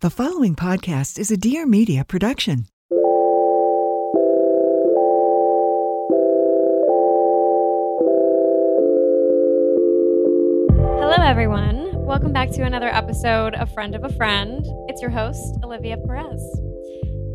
[0.00, 2.66] The following podcast is a Dear Media production.
[11.00, 11.94] Hello, everyone.
[11.94, 14.62] Welcome back to another episode of Friend of a Friend.
[14.86, 16.42] It's your host, Olivia Perez.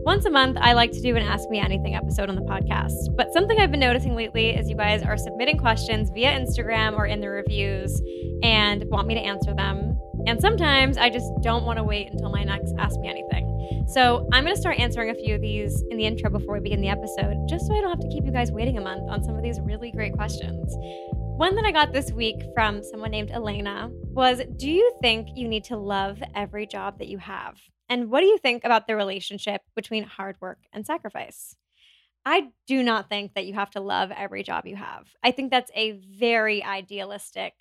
[0.03, 3.15] Once a month, I like to do an Ask Me Anything episode on the podcast.
[3.15, 7.05] But something I've been noticing lately is you guys are submitting questions via Instagram or
[7.05, 8.01] in the reviews
[8.41, 9.99] and want me to answer them.
[10.25, 13.85] And sometimes I just don't want to wait until my next Ask Me Anything.
[13.89, 16.61] So I'm going to start answering a few of these in the intro before we
[16.61, 19.07] begin the episode, just so I don't have to keep you guys waiting a month
[19.07, 20.75] on some of these really great questions.
[21.37, 25.47] One that I got this week from someone named Elena was Do you think you
[25.47, 27.55] need to love every job that you have?
[27.91, 31.57] And what do you think about the relationship between hard work and sacrifice?
[32.25, 35.09] I do not think that you have to love every job you have.
[35.21, 37.53] I think that's a very idealistic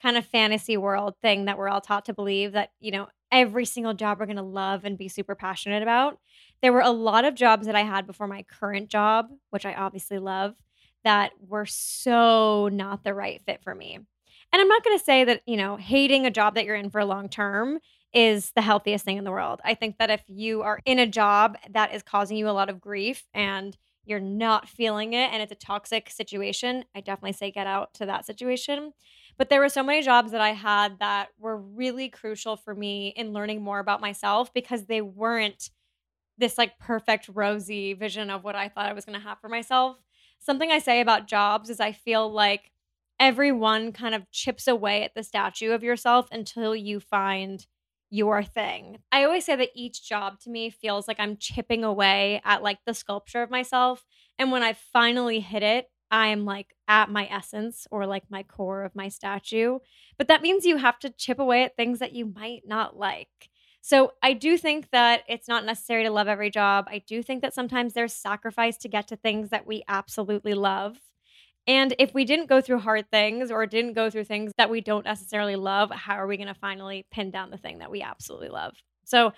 [0.00, 3.64] kind of fantasy world thing that we're all taught to believe that, you know, every
[3.64, 6.20] single job we're going to love and be super passionate about.
[6.62, 9.74] There were a lot of jobs that I had before my current job, which I
[9.74, 10.54] obviously love,
[11.02, 13.96] that were so not the right fit for me.
[13.96, 16.90] And I'm not going to say that, you know, hating a job that you're in
[16.90, 17.80] for a long term
[18.16, 19.60] is the healthiest thing in the world.
[19.62, 22.70] I think that if you are in a job that is causing you a lot
[22.70, 27.50] of grief and you're not feeling it and it's a toxic situation, I definitely say
[27.50, 28.92] get out to that situation.
[29.36, 33.08] But there were so many jobs that I had that were really crucial for me
[33.08, 35.68] in learning more about myself because they weren't
[36.38, 39.48] this like perfect rosy vision of what I thought I was going to have for
[39.50, 39.98] myself
[40.38, 42.70] something I say about jobs is I feel like
[43.18, 47.66] everyone kind of chips away at the statue of yourself until you find
[48.10, 48.98] your thing.
[49.10, 52.78] I always say that each job to me feels like I'm chipping away at like
[52.86, 54.04] the sculpture of myself.
[54.38, 58.42] And when I finally hit it, I am like at my essence or like my
[58.44, 59.78] core of my statue.
[60.18, 63.50] But that means you have to chip away at things that you might not like.
[63.80, 66.86] So I do think that it's not necessary to love every job.
[66.88, 70.98] I do think that sometimes there's sacrifice to get to things that we absolutely love.
[71.66, 74.80] And if we didn't go through hard things or didn't go through things that we
[74.80, 78.02] don't necessarily love, how are we going to finally pin down the thing that we
[78.02, 78.74] absolutely love?
[79.04, 79.32] So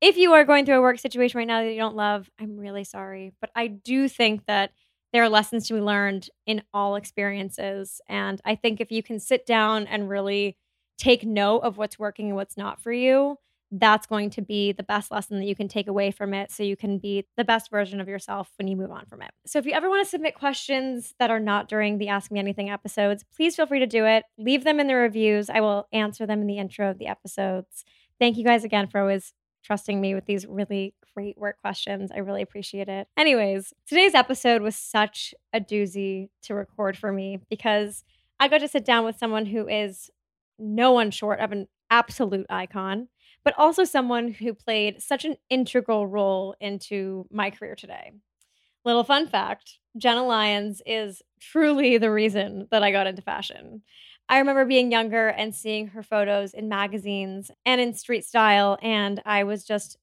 [0.00, 2.58] if you are going through a work situation right now that you don't love, I'm
[2.58, 3.32] really sorry.
[3.40, 4.72] But I do think that
[5.12, 8.00] there are lessons to be learned in all experiences.
[8.08, 10.56] And I think if you can sit down and really
[10.98, 13.36] take note of what's working and what's not for you,
[13.70, 16.62] that's going to be the best lesson that you can take away from it so
[16.62, 19.30] you can be the best version of yourself when you move on from it.
[19.46, 22.40] So if you ever want to submit questions that are not during the Ask Me
[22.40, 24.24] Anything episodes, please feel free to do it.
[24.38, 25.48] Leave them in the reviews.
[25.48, 27.84] I will answer them in the intro of the episodes.
[28.18, 29.32] Thank you guys again for always
[29.62, 32.10] trusting me with these really great work questions.
[32.12, 33.06] I really appreciate it.
[33.16, 38.04] Anyways, today's episode was such a doozy to record for me because
[38.38, 40.10] I got to sit down with someone who is
[40.58, 43.08] no one short of an absolute icon
[43.44, 48.12] but also someone who played such an integral role into my career today.
[48.84, 53.82] Little fun fact Jenna Lyons is truly the reason that I got into fashion.
[54.28, 59.20] I remember being younger and seeing her photos in magazines and in street style, and
[59.26, 59.96] I was just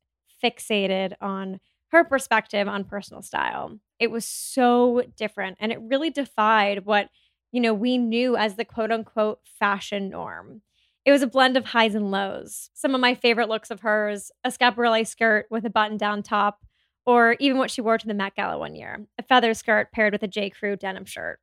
[0.43, 1.59] fixated on
[1.91, 3.79] her perspective on personal style.
[3.99, 7.09] It was so different and it really defied what,
[7.51, 10.61] you know, we knew as the quote unquote fashion norm.
[11.07, 12.69] It was a blend of highs and lows.
[12.73, 16.65] Some of my favorite looks of hers a Schiaparelli skirt with a button down top,
[17.05, 20.11] or even what she wore to the Met Gala one year a feather skirt paired
[20.11, 20.49] with a J.
[20.49, 21.39] Crew denim shirt.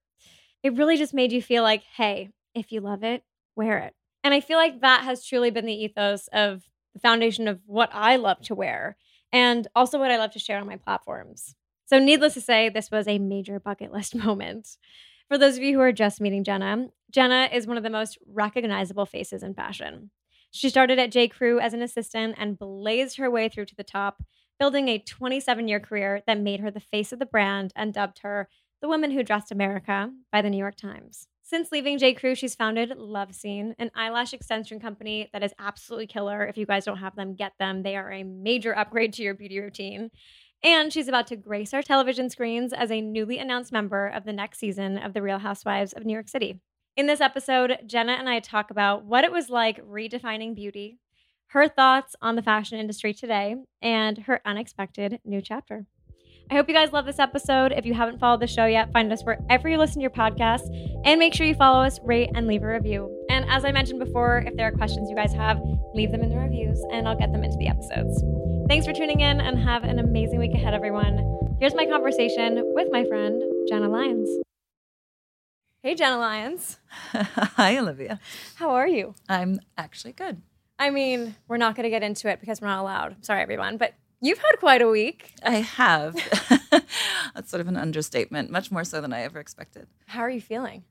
[0.63, 3.23] It really just made you feel like, hey, if you love it,
[3.57, 3.95] wear it.
[4.23, 7.89] And I feel like that has truly been the ethos of the foundation of what
[7.95, 8.99] I love to wear
[9.33, 11.55] and also what I love to share on my platforms.
[11.87, 14.77] So, needless to say, this was a major bucket list moment.
[15.29, 18.19] For those of you who are just meeting Jenna, Jenna is one of the most
[18.27, 20.11] recognizable faces in fashion.
[20.51, 21.29] She started at J.
[21.29, 24.23] Crew as an assistant and blazed her way through to the top,
[24.59, 28.21] building a 27 year career that made her the face of the brand and dubbed
[28.21, 28.49] her
[28.83, 31.27] the woman who dressed America by the New York Times.
[31.43, 32.15] Since leaving J.
[32.15, 36.45] Crew, she's founded LoveSeen, an eyelash extension company that is absolutely killer.
[36.47, 37.83] If you guys don't have them, get them.
[37.83, 40.11] They are a major upgrade to your beauty routine.
[40.65, 44.33] And she's about to grace our television screens as a newly announced member of the
[44.33, 46.59] next season of The Real Housewives of New York City.
[46.97, 50.97] In this episode, Jenna and I talk about what it was like redefining beauty,
[51.49, 55.85] her thoughts on the fashion industry today, and her unexpected new chapter.
[56.51, 57.73] I hope you guys love this episode.
[57.73, 60.69] If you haven't followed the show yet, find us wherever you listen to your podcasts
[61.05, 63.24] and make sure you follow us, rate, and leave a review.
[63.35, 65.61] And as I mentioned before, if there are questions you guys have,
[65.93, 68.23] leave them in the reviews and I'll get them into the episodes.
[68.69, 71.57] Thanks for tuning in and have an amazing week ahead, everyone.
[71.59, 74.29] Here's my conversation with my friend, Jenna Lyons.
[75.83, 76.79] Hey, Jenna Lyons.
[77.13, 78.21] Hi, Olivia.
[78.55, 79.17] How are you?
[79.29, 80.41] I'm actually good.
[80.79, 83.25] I mean, we're not going to get into it because we're not allowed.
[83.25, 83.79] Sorry, everyone.
[83.79, 85.35] But You've had quite a week.
[85.43, 86.15] I have.
[87.35, 89.87] That's sort of an understatement, much more so than I ever expected.
[90.07, 90.85] How are you feeling?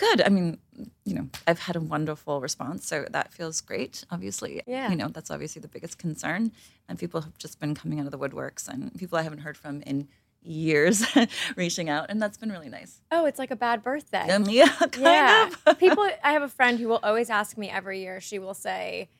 [0.00, 0.22] Good.
[0.22, 0.56] I mean,
[1.04, 4.04] you know, I've had a wonderful response, so that feels great.
[4.10, 4.88] Obviously, yeah.
[4.88, 6.52] You know, that's obviously the biggest concern,
[6.88, 9.58] and people have just been coming out of the woodworks, and people I haven't heard
[9.58, 10.08] from in
[10.42, 11.04] years
[11.56, 13.02] reaching out, and that's been really nice.
[13.10, 14.30] Oh, it's like a bad birthday.
[14.30, 15.50] Um, yeah, kind yeah.
[15.66, 15.78] of.
[15.78, 16.08] people.
[16.24, 18.22] I have a friend who will always ask me every year.
[18.22, 19.10] She will say,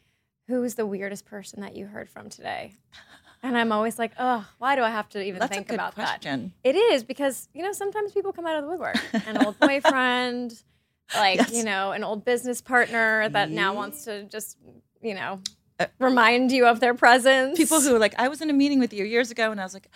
[0.47, 2.73] "Who is the weirdest person that you heard from today?"
[3.43, 5.75] And I'm always like, oh, why do I have to even That's think a good
[5.75, 6.53] about question.
[6.62, 6.69] that?
[6.69, 8.99] It is because, you know, sometimes people come out of the woodwork.
[9.26, 10.62] An old boyfriend,
[11.15, 11.53] like, Yes.
[11.53, 14.59] you know, an old business partner that now wants to just,
[15.03, 15.41] you know,
[15.79, 17.57] uh, remind you of their presence.
[17.57, 19.65] People who are like, I was in a meeting with you years ago, and I
[19.65, 19.89] was like,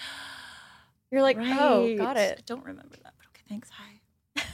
[1.11, 2.39] you're like, oh, got it.
[2.39, 3.71] I don't remember that, but okay, thanks.
[3.71, 4.01] Hi.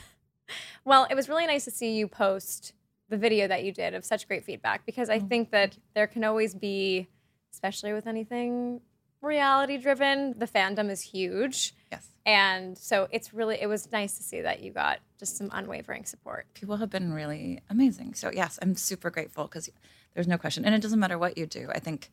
[0.83, 2.73] Well, it was really nice to see you post
[3.07, 5.27] the video that you did of such great feedback because I mm-hmm.
[5.27, 7.07] think that there can always be,
[7.53, 8.81] especially with anything
[9.21, 11.75] reality driven, the fandom is huge.
[11.91, 12.07] Yes.
[12.25, 16.05] And so it's really, it was nice to see that you got just some unwavering
[16.05, 16.45] support.
[16.53, 18.13] people have been really amazing.
[18.13, 19.69] So yes, I'm super grateful because
[20.13, 21.69] there's no question, and it doesn't matter what you do.
[21.73, 22.09] I think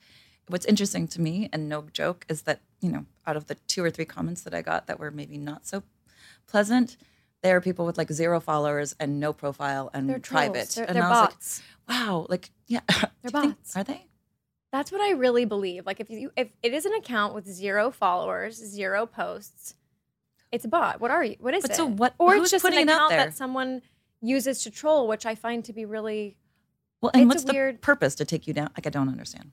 [0.48, 3.82] what's interesting to me, and no joke, is that you know, out of the two
[3.84, 5.82] or three comments that I got that were maybe not so
[6.46, 6.96] pleasant,
[7.42, 10.68] there are people with like zero followers and no profile and They're private.
[10.70, 11.62] They're, and they're I was bots.
[11.88, 13.76] like, wow, like yeah, They're you think- bots.
[13.76, 14.06] are they?
[14.70, 15.86] That's what I really believe.
[15.86, 19.74] Like if you, if it is an account with zero followers, zero posts,
[20.52, 21.00] it's a bot.
[21.00, 21.36] What are you?
[21.40, 21.76] What is But it?
[21.76, 23.82] so what- Or it's just putting an account that someone
[24.20, 26.36] uses to troll, which I find to be really
[27.00, 28.70] Well, and It's a what's the weird- purpose to take you down?
[28.76, 29.52] Like I don't understand.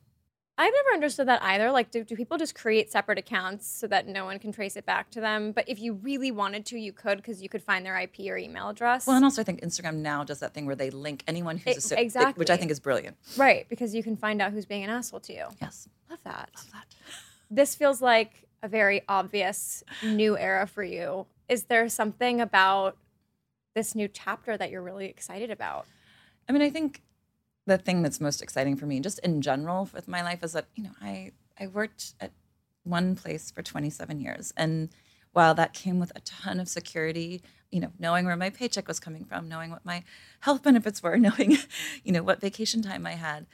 [0.58, 1.70] I've never understood that either.
[1.70, 4.86] Like, do, do people just create separate accounts so that no one can trace it
[4.86, 5.52] back to them?
[5.52, 8.38] But if you really wanted to, you could because you could find their IP or
[8.38, 9.06] email address.
[9.06, 11.92] Well, and also I think Instagram now does that thing where they link anyone who's
[11.92, 13.18] It- a si- which I think is brilliant.
[13.36, 15.46] right, because you can find out who's being an asshole to you.
[15.62, 16.50] Yes, Love that.
[16.56, 16.86] love that.
[17.52, 21.26] This feels like a very obvious new era for you.
[21.50, 22.98] Is there something about
[23.76, 25.86] this new chapter that you're really excited about?
[26.48, 27.02] I mean, I think
[27.66, 30.68] the thing that's most exciting for me, just in general with my life, is that
[30.76, 32.32] you know I I worked at
[32.84, 34.90] one place for 27 years, and
[35.32, 39.02] while that came with a ton of security, you know, knowing where my paycheck was
[39.02, 40.02] coming from, knowing what my
[40.40, 41.58] health benefits were, knowing,
[42.04, 43.46] you know, what vacation time I had,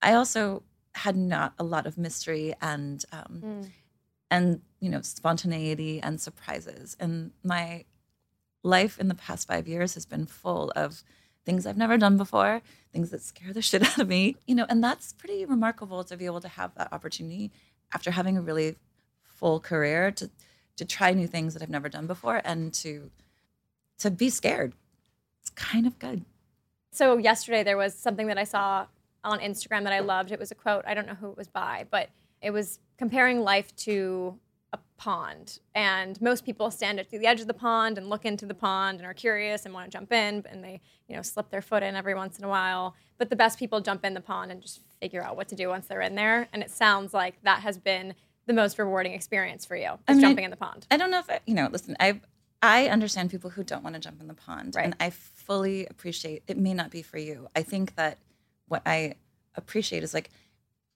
[0.00, 0.62] I also
[0.94, 3.40] had not a lot of mystery and um,
[4.30, 7.84] and you know spontaneity and surprises, and my
[8.62, 11.02] life in the past five years has been full of
[11.50, 14.66] things I've never done before, things that scare the shit out of me, you know,
[14.68, 17.50] and that's pretty remarkable to be able to have that opportunity
[17.92, 18.76] after having a really
[19.24, 20.30] full career to
[20.76, 23.10] to try new things that I've never done before and to
[23.98, 24.72] to be scared.
[25.40, 26.24] It's kind of good.
[26.92, 28.86] So yesterday there was something that I saw
[29.24, 30.30] on Instagram that I loved.
[30.30, 30.84] It was a quote.
[30.86, 32.08] I don't know who it was by, but
[32.40, 34.38] it was comparing life to
[35.00, 35.58] pond.
[35.74, 38.98] And most people stand at the edge of the pond and look into the pond
[38.98, 41.82] and are curious and want to jump in, and they, you know, slip their foot
[41.82, 42.94] in every once in a while.
[43.16, 45.68] But the best people jump in the pond and just figure out what to do
[45.68, 46.48] once they're in there.
[46.52, 48.14] And it sounds like that has been
[48.46, 50.86] the most rewarding experience for you, I mean, jumping in the pond.
[50.90, 51.68] I don't know if I, you know.
[51.72, 52.20] Listen, I
[52.62, 54.84] I understand people who don't want to jump in the pond, Right.
[54.84, 56.42] and I fully appreciate.
[56.46, 57.48] It may not be for you.
[57.56, 58.18] I think that
[58.68, 59.14] what I
[59.54, 60.30] appreciate is like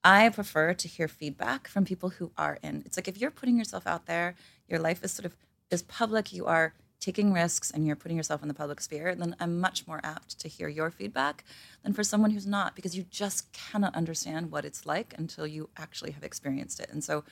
[0.04, 2.82] I prefer to hear feedback from people who are in.
[2.84, 4.34] It's like if you're putting yourself out there,
[4.68, 5.34] your life is sort of
[5.70, 6.32] is public.
[6.32, 9.14] You are taking risks and you're putting yourself in the public sphere.
[9.14, 11.44] Then I'm much more apt to hear your feedback
[11.82, 15.70] than for someone who's not, because you just cannot understand what it's like until you
[15.76, 16.90] actually have experienced it.
[16.90, 17.24] And so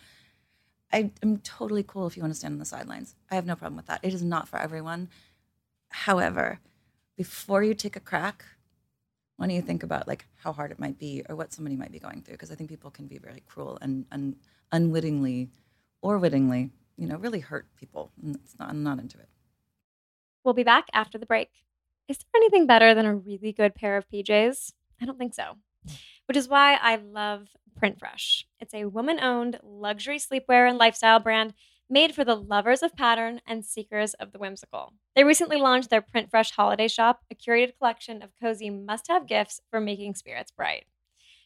[0.92, 3.14] I am totally cool if you want to stand on the sidelines.
[3.30, 4.00] I have no problem with that.
[4.02, 5.08] It is not for everyone.
[5.90, 6.58] However,
[7.16, 8.44] before you take a crack,
[9.36, 11.98] when you think about like how hard it might be or what somebody might be
[11.98, 14.36] going through because i think people can be very cruel and, and
[14.72, 15.50] unwittingly
[16.00, 19.28] or wittingly you know really hurt people and it's not, i'm not into it
[20.44, 21.50] We'll be back after the break.
[22.08, 24.72] Is there anything better than a really good pair of PJs?
[25.00, 25.54] I don't think so.
[26.26, 27.48] Which is why I love
[27.80, 28.44] Printfresh.
[28.60, 31.54] It's a woman owned luxury sleepwear and lifestyle brand
[31.92, 34.94] made for the lovers of pattern and seekers of the whimsical.
[35.14, 39.60] They recently launched their Printfresh holiday shop, a curated collection of cozy must have gifts
[39.70, 40.86] for making spirits bright.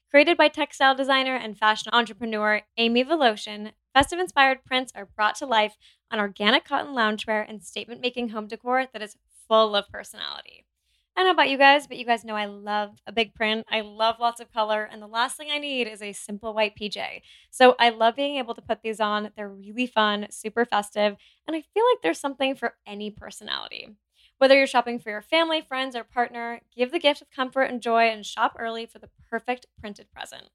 [0.09, 5.47] Created by textile designer and fashion entrepreneur Amy Voloshin, festive inspired prints are brought to
[5.47, 5.77] life
[6.13, 9.17] on organic cotton loungewear and statement making home decor that is
[9.49, 10.66] full of personality.
[11.17, 13.65] I don't know about you guys, but you guys know I love a big print.
[13.71, 16.77] I love lots of color, and the last thing I need is a simple white
[16.77, 17.23] PJ.
[17.51, 19.31] So I love being able to put these on.
[19.35, 23.89] They're really fun, super festive, and I feel like there's something for any personality.
[24.37, 27.81] Whether you're shopping for your family, friends, or partner, give the gift of comfort and
[27.81, 30.51] joy and shop early for the perfect printed present.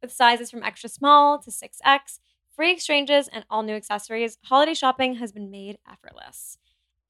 [0.00, 2.20] With sizes from extra small to 6X,
[2.54, 6.58] free exchanges, and all new accessories, holiday shopping has been made effortless.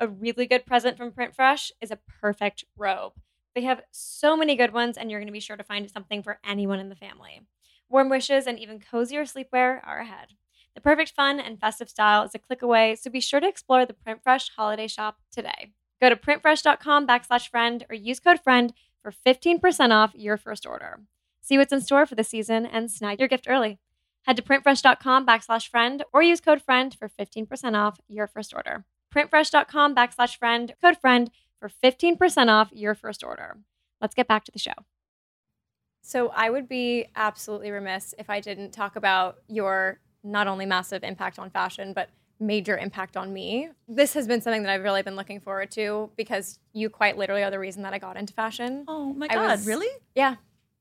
[0.00, 3.12] A really good present from Printfresh is a perfect robe.
[3.54, 6.22] They have so many good ones, and you're going to be sure to find something
[6.22, 7.42] for anyone in the family.
[7.88, 10.28] Warm wishes and even cozier sleepwear are ahead.
[10.74, 13.86] The perfect fun and festive style is a click away, so be sure to explore
[13.86, 15.70] the Printfresh holiday shop today.
[16.00, 21.00] Go to printfresh.com backslash friend or use code friend for 15% off your first order.
[21.40, 23.78] See what's in store for the season and snag your gift early.
[24.22, 28.84] Head to printfresh.com backslash friend or use code friend for 15% off your first order.
[29.14, 31.30] Printfresh.com backslash friend, code friend
[31.60, 33.58] for 15% off your first order.
[34.00, 34.72] Let's get back to the show.
[36.02, 41.02] So, I would be absolutely remiss if I didn't talk about your not only massive
[41.04, 43.68] impact on fashion, but major impact on me.
[43.88, 47.42] This has been something that I've really been looking forward to because you quite literally
[47.42, 48.84] are the reason that I got into fashion.
[48.88, 50.36] oh my I god was- really Yeah.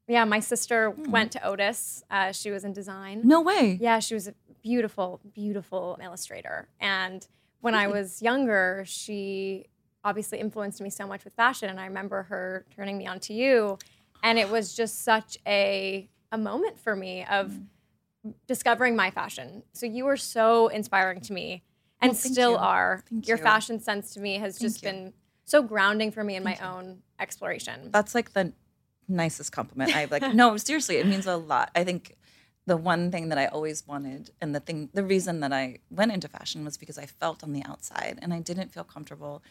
[0.08, 0.26] Yeah.
[0.26, 1.12] My sister Hmm.
[1.12, 2.04] went to Otis.
[2.10, 3.22] Uh, she was in design.
[3.24, 6.68] no way Yeah, she was a beautiful, beautiful illustrator.
[6.82, 7.26] And
[7.64, 9.68] when I was younger, she
[10.04, 11.70] obviously influenced me so much with fashion.
[11.70, 13.78] And I remember her turning me on to you.
[14.22, 17.52] And it was just such a, a moment for me of
[18.26, 18.34] Mm.
[18.48, 19.64] discovering my fashion.
[19.74, 21.64] So you were so inspiring to me
[22.02, 22.58] and Well, still you.
[22.58, 23.04] are.
[23.10, 23.44] Thank Your you.
[23.44, 24.90] fashion sense to me has Thank just you.
[24.90, 25.14] been
[25.46, 27.90] so grounding for me in Thank my own exploration.
[27.92, 28.52] That's like the
[29.08, 30.34] nicest compliment I've like.
[30.42, 31.72] no, seriously, it means a lot.
[31.76, 32.16] I think
[32.66, 36.14] the one thing that I always wanted, and the thing, the reason that I went
[36.14, 39.44] into fashion was because I felt on the outside and I didn't feel comfortable.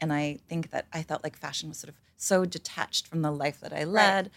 [0.00, 3.30] And I think that I felt like fashion was sort of so detached from the
[3.30, 4.30] life that I led.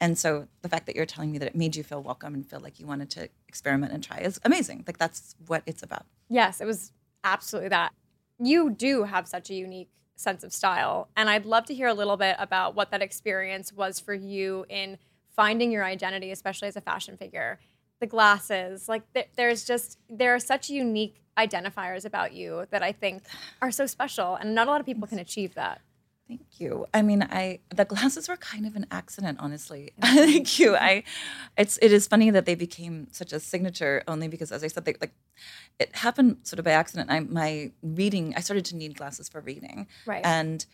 [0.00, 2.48] And so the fact that you're telling me that it made you feel welcome and
[2.48, 4.84] feel like you wanted to experiment and try is amazing.
[4.86, 6.06] Like that's what it's about.
[6.28, 7.92] Yes, it was absolutely that.
[8.38, 11.08] You do have such a unique sense of style.
[11.16, 14.64] And I'd love to hear a little bit about what that experience was for you
[14.68, 14.98] in
[15.34, 17.58] finding your identity, especially as a fashion figure.
[18.00, 22.92] The glasses, like th- there's just, there are such unique identifiers about you that I
[22.92, 23.22] think
[23.62, 24.34] are so special.
[24.36, 25.80] And not a lot of people can achieve that.
[26.28, 26.86] Thank you.
[26.94, 29.90] I mean, I the glasses were kind of an accident, honestly.
[30.00, 30.76] Thank you.
[30.76, 31.02] I,
[31.58, 34.84] it's it is funny that they became such a signature only because, as I said,
[34.84, 35.12] they like
[35.80, 37.10] it happened sort of by accident.
[37.10, 40.24] I my reading, I started to need glasses for reading, Right.
[40.24, 40.64] and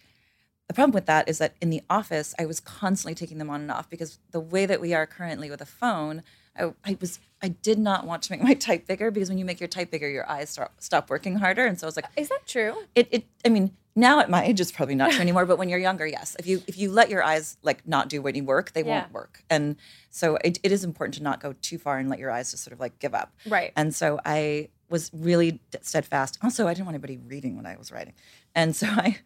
[0.68, 3.62] the problem with that is that in the office, I was constantly taking them on
[3.62, 6.22] and off because the way that we are currently with a phone,
[6.58, 9.44] I, I was I did not want to make my type bigger because when you
[9.44, 12.06] make your type bigger, your eyes start stop working harder, and so I was like,
[12.16, 12.74] Is that true?
[12.94, 15.68] it, it i mean now at my age it's probably not true anymore but when
[15.70, 18.72] you're younger yes if you if you let your eyes like not do any work
[18.72, 19.00] they Yeah.
[19.00, 19.76] won't work and
[20.10, 22.62] so it, it is important to not go too far and let your eyes just
[22.62, 23.72] sort of like give up Right.
[23.74, 27.90] and so i was really steadfast also i didn't want anybody reading what i was
[27.90, 28.12] writing
[28.54, 29.18] and so i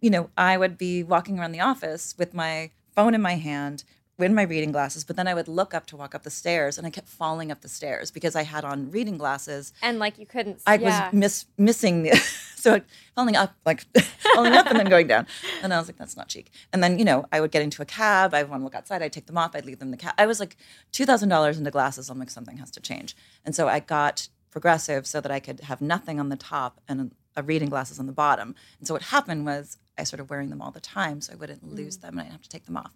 [0.00, 3.84] you know i would be walking around the office with my phone in my hand
[4.18, 6.76] in my reading glasses but then i would look up to walk up the stairs
[6.78, 10.18] and i kept falling up the stairs because i had on reading glasses And like
[10.18, 10.58] you couldn't.
[10.58, 11.04] See I yeah.
[11.06, 12.16] was miss missing the
[12.56, 12.80] so
[13.14, 13.84] falling up like
[14.34, 15.26] falling up and then going down,
[15.62, 16.50] and I was like, that's not cheek.
[16.72, 18.34] And then you know I would get into a cab.
[18.34, 19.02] I want to look outside.
[19.02, 19.54] I'd take them off.
[19.54, 20.14] I'd leave them in the cab.
[20.18, 20.56] I was like
[20.92, 22.10] two thousand dollars into glasses.
[22.10, 25.60] I'm like something has to change, and so I got progressive so that I could
[25.60, 28.54] have nothing on the top and a reading glasses on the bottom.
[28.78, 31.62] And so what happened was I started wearing them all the time, so I wouldn't
[31.62, 32.02] lose mm.
[32.02, 32.92] them and I didn't have to take them off.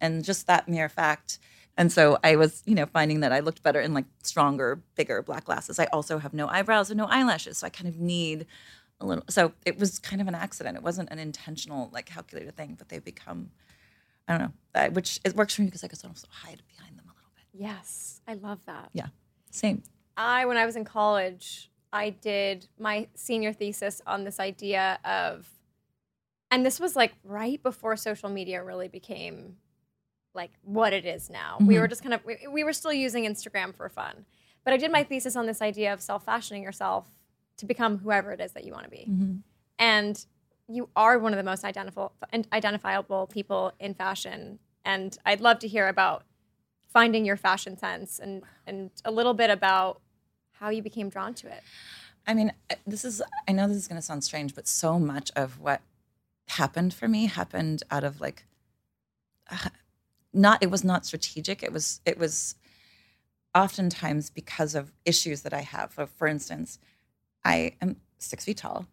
[0.00, 1.38] And just that mere fact.
[1.76, 5.22] And so I was, you know, finding that I looked better in like stronger, bigger
[5.22, 5.78] black glasses.
[5.78, 8.46] I also have no eyebrows and no eyelashes, so I kind of need
[9.00, 9.24] a little.
[9.28, 10.76] So it was kind of an accident.
[10.76, 13.50] It wasn't an intentional, like calculated thing, but they've become,
[14.28, 17.06] I don't know, which it works for me because I can also hide behind them
[17.06, 17.44] a little bit.
[17.52, 18.20] Yes.
[18.28, 18.90] I love that.
[18.92, 19.08] Yeah,
[19.50, 19.82] same.
[20.16, 25.48] I, when I was in college, I did my senior thesis on this idea of,
[26.52, 29.56] and this was like right before social media really became
[30.34, 31.56] like what it is now.
[31.60, 31.80] We mm-hmm.
[31.80, 34.24] were just kind of we, we were still using Instagram for fun.
[34.64, 37.06] But I did my thesis on this idea of self-fashioning yourself
[37.58, 39.06] to become whoever it is that you want to be.
[39.08, 39.36] Mm-hmm.
[39.78, 40.24] And
[40.68, 42.12] you are one of the most identifiable
[42.52, 46.24] identifiable people in fashion and I'd love to hear about
[46.92, 50.00] finding your fashion sense and and a little bit about
[50.52, 51.62] how you became drawn to it.
[52.26, 52.52] I mean,
[52.86, 55.82] this is, I know this is going to sound strange, but so much of what
[56.48, 58.46] happened for me happened out of like,
[60.34, 61.62] not, it was not strategic.
[61.62, 62.56] It was, it was
[63.54, 65.92] oftentimes because of issues that I have.
[65.92, 66.78] For, for instance,
[67.44, 68.86] I am six feet tall.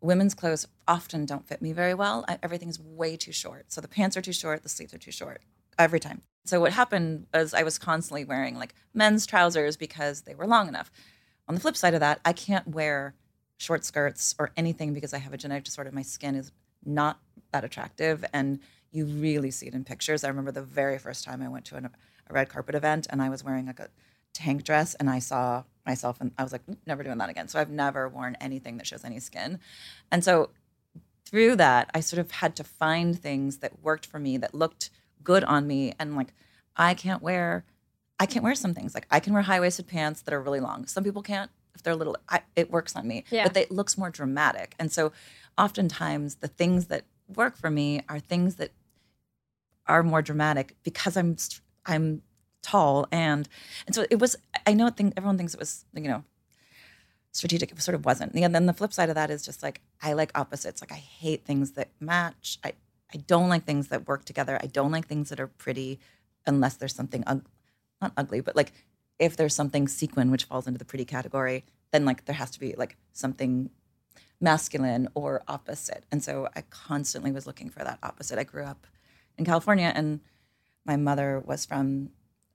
[0.00, 2.24] Women's clothes often don't fit me very well.
[2.28, 3.72] I, everything's way too short.
[3.72, 5.42] So the pants are too short, the sleeves are too short
[5.78, 6.22] every time.
[6.44, 10.68] So what happened was I was constantly wearing like men's trousers because they were long
[10.68, 10.90] enough.
[11.48, 13.14] On the flip side of that, I can't wear
[13.58, 15.90] short skirts or anything because I have a genetic disorder.
[15.92, 16.52] My skin is
[16.84, 17.18] not
[17.52, 18.60] that attractive, and
[18.92, 20.24] you really see it in pictures.
[20.24, 23.20] I remember the very first time I went to an, a red carpet event, and
[23.22, 23.88] I was wearing like a
[24.32, 27.48] tank dress, and I saw myself, and I was like, "Mm, never doing that again.
[27.48, 29.58] So I've never worn anything that shows any skin,
[30.10, 30.50] and so
[31.24, 34.90] through that, I sort of had to find things that worked for me that looked
[35.24, 36.32] good on me, and like
[36.76, 37.64] I can't wear
[38.18, 38.94] I can't wear some things.
[38.94, 40.86] Like I can wear high waisted pants that are really long.
[40.86, 42.16] Some people can't if they're little.
[42.28, 43.42] I, it works on me, Yeah.
[43.44, 44.74] but they, it looks more dramatic.
[44.78, 45.12] And so,
[45.58, 48.72] oftentimes, the things that work for me are things that
[49.86, 51.36] are more dramatic because I'm
[51.84, 52.22] I'm
[52.62, 53.48] tall and
[53.86, 54.36] and so it was.
[54.66, 56.24] I know think everyone thinks it was you know
[57.32, 57.70] strategic.
[57.70, 58.34] It sort of wasn't.
[58.34, 60.80] And then the flip side of that is just like I like opposites.
[60.80, 62.58] Like I hate things that match.
[62.64, 62.72] I
[63.14, 64.58] I don't like things that work together.
[64.62, 66.00] I don't like things that are pretty
[66.46, 67.46] unless there's something ug-
[68.00, 68.72] not ugly, but like
[69.18, 72.60] if there's something sequin which falls into the pretty category, then like there has to
[72.60, 73.70] be like something
[74.40, 76.04] masculine or opposite.
[76.10, 78.38] And so I constantly was looking for that opposite.
[78.38, 78.86] I grew up
[79.38, 80.20] in California and
[80.84, 82.10] my mother was from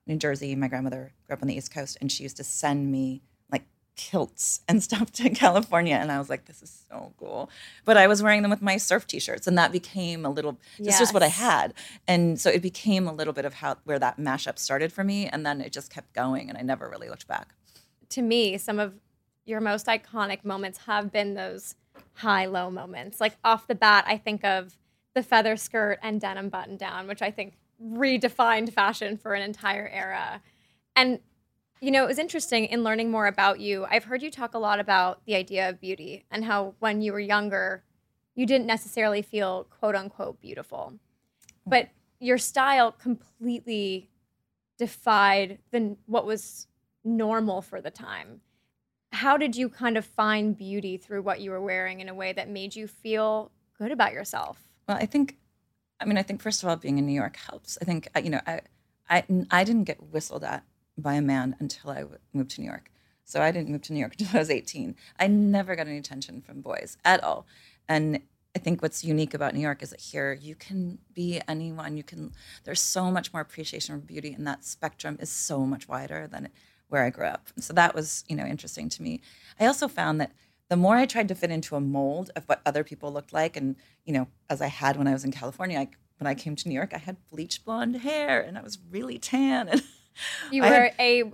[0.08, 0.56] New Jersey.
[0.56, 3.65] My grandmother grew up on the East Coast and she used to send me like
[3.96, 5.96] kilts and stuff to California.
[5.96, 7.50] And I was like, this is so cool.
[7.84, 11.02] But I was wearing them with my surf t-shirts and that became a little, this
[11.02, 11.74] is what I had.
[12.08, 15.28] And so it became a little bit of how, where that mashup started for me.
[15.28, 17.56] And then it just kept going and I never really looked back.
[18.10, 18.94] To me, some of
[19.52, 21.76] your most iconic moments have been those
[22.14, 23.22] high low moments.
[23.22, 24.78] Like off the bat, I think of
[25.14, 29.90] the feather skirt and denim button down, which I think redefined fashion for an entire
[29.94, 30.42] era.
[30.96, 31.20] And
[31.82, 33.88] you know, it was interesting in learning more about you.
[33.90, 37.12] I've heard you talk a lot about the idea of beauty and how when you
[37.12, 37.84] were younger,
[38.36, 40.94] you didn't necessarily feel quote unquote beautiful.
[41.66, 44.10] But your style completely
[44.78, 46.68] defied the what was
[47.04, 48.42] normal for the time.
[49.12, 52.34] How did you kind of find beauty through what you were wearing in a way
[52.34, 54.58] that made you feel good about yourself?
[54.88, 55.38] Well, I think,
[56.00, 57.78] I mean, I think first of all, being in New York helps.
[57.82, 58.62] I think, uh, you know, I,
[59.10, 60.63] I, I didn't get whistled at
[60.97, 62.89] by a man until I moved to New York.
[63.26, 64.95] So I didn't move to New York until I was 18.
[65.19, 67.45] I never got any attention from boys at all.
[67.88, 68.21] And
[68.56, 71.95] I think what's unique about New York is that here you can be anyone.
[71.95, 75.88] You can, there's so much more appreciation for beauty, and that spectrum is so much
[75.88, 76.50] wider than
[76.91, 77.47] where I grew up.
[77.60, 79.21] So that was, you know, interesting to me.
[79.60, 80.32] I also found that
[80.69, 83.58] the more I tried to fit into a mold of what other people looked like,
[83.58, 83.75] and
[84.06, 85.88] you know, as I had when I was in California, I,
[86.19, 89.17] when I came to New York, I had bleached blonde hair and I was really
[89.17, 89.67] tan.
[89.69, 89.84] And
[90.51, 91.32] You I were had- a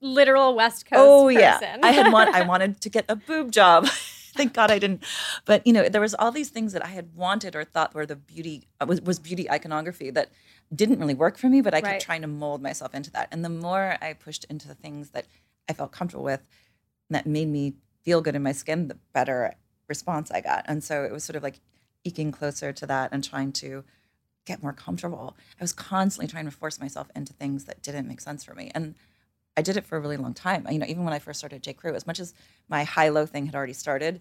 [0.00, 1.40] literal West Coast oh person.
[1.40, 3.86] yeah, I had want, I wanted to get a boob job.
[4.32, 5.02] Thank God I didn't.
[5.44, 8.06] But you know, there was all these things that I had wanted or thought were
[8.06, 10.30] the beauty was, was beauty iconography that
[10.74, 11.60] didn't really work for me.
[11.60, 12.00] But I kept Right.
[12.00, 13.28] trying to mold myself into that.
[13.30, 15.26] And the more I pushed into the things that
[15.68, 16.42] I felt comfortable with,
[17.10, 19.54] that made me feel good in my skin, the better
[19.88, 20.64] response I got.
[20.68, 21.60] And so it was sort of like
[22.04, 23.84] eking closer to that and trying to
[24.46, 25.36] get more comfortable.
[25.60, 28.70] I was constantly trying to force myself into things that didn't make sense for me.
[28.74, 28.94] And
[29.56, 30.66] I did it for a really long time.
[30.70, 31.72] You know, even when I first started J.
[31.74, 32.32] Crew, as much as
[32.68, 34.20] my high-low thing had already started,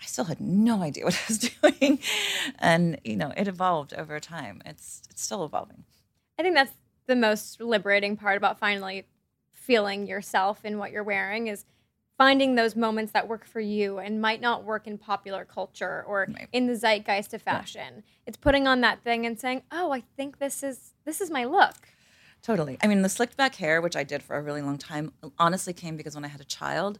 [0.00, 1.38] I still had no idea what I was
[1.80, 1.98] doing.
[2.58, 4.62] And, you know, it evolved over time.
[4.64, 5.84] It's it's still evolving.
[6.38, 6.72] I think that's
[7.06, 9.06] the most liberating part about finally
[9.52, 11.64] feeling yourself in what you're wearing is
[12.16, 16.26] finding those moments that work for you and might not work in popular culture or
[16.28, 16.48] Right.
[16.52, 18.02] in the zeitgeist of fashion.
[18.26, 21.44] It's putting on that thing and saying, "Oh, I think this is this is my
[21.44, 21.88] look."
[22.42, 22.78] Totally.
[22.82, 25.74] I mean, the slicked back hair, which I did for a really long time, honestly
[25.74, 26.98] came because when I had a child,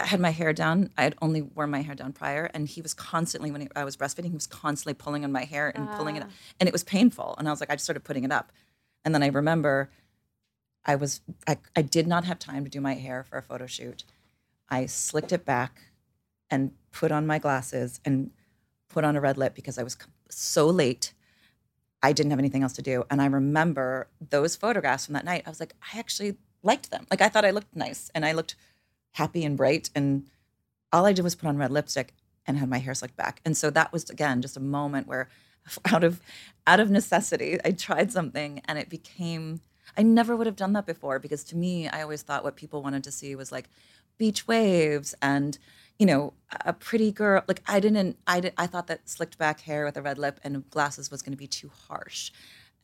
[0.00, 0.90] I had my hair down.
[0.96, 3.84] I had only worn my hair down prior, and he was constantly when he, I
[3.84, 6.26] was breastfeeding, he was constantly pulling on my hair and pulling it, ah.
[6.26, 6.32] up.
[6.58, 7.34] and it was painful.
[7.38, 8.52] And I was like, I just started putting it up,
[9.04, 9.90] and then I remember,
[10.84, 13.66] I was I, I did not have time to do my hair for a photo
[13.66, 14.04] shoot.
[14.68, 15.80] I slicked it back,
[16.50, 18.30] and put on my glasses and
[18.88, 19.96] put on a red lip because I was
[20.28, 21.12] so late
[22.02, 23.04] I didn't have anything else to do.
[23.10, 25.42] And I remember those photographs from that night.
[25.46, 27.06] I was like, I actually liked them.
[27.10, 28.56] Like I thought I looked nice and I looked
[29.12, 29.90] happy and bright.
[29.94, 30.28] And
[30.92, 32.14] all I did was put on red lipstick
[32.46, 33.40] and had my hair slicked back.
[33.44, 35.28] And so that was again just a moment where
[35.92, 36.20] out of
[36.66, 39.60] out of necessity, I tried something and it became
[39.96, 42.82] I never would have done that before because to me, I always thought what people
[42.82, 43.68] wanted to see was like
[44.18, 45.58] beach waves and
[45.98, 46.32] you know
[46.64, 47.42] a pretty girl.
[47.48, 50.40] Like I didn't, I did, I thought that slicked back hair with a red lip
[50.42, 52.30] and glasses was going to be too harsh,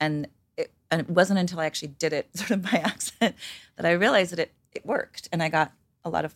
[0.01, 3.37] and it, and it wasn't until I actually did it sort of by accident
[3.77, 5.73] that I realized that it it worked, and I got
[6.07, 6.35] a lot of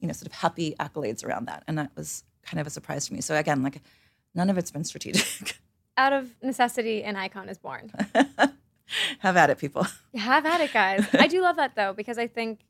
[0.00, 3.06] you know sort of happy accolades around that, and that was kind of a surprise
[3.06, 3.20] to me.
[3.20, 3.80] So again, like
[4.34, 5.58] none of it's been strategic.
[5.96, 7.92] Out of necessity, an icon is born.
[9.20, 9.86] Have at it, people.
[10.14, 11.06] Have at it, guys.
[11.12, 12.60] I do love that though, because I think,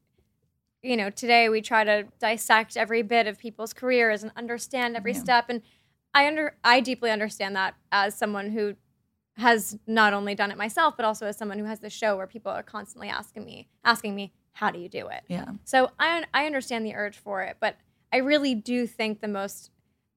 [0.82, 5.12] you know, today we try to dissect every bit of people's careers and understand every
[5.12, 5.18] Yeah.
[5.20, 5.44] step.
[5.48, 5.62] And
[6.14, 8.74] I under I deeply understand that as someone who
[9.36, 12.26] has not only done it myself, but also as someone who has this show where
[12.26, 15.22] people are constantly asking me, asking me, how do you do it?
[15.28, 15.46] Yeah.
[15.64, 17.76] So I I understand the urge for it, but
[18.12, 19.70] I really do think the most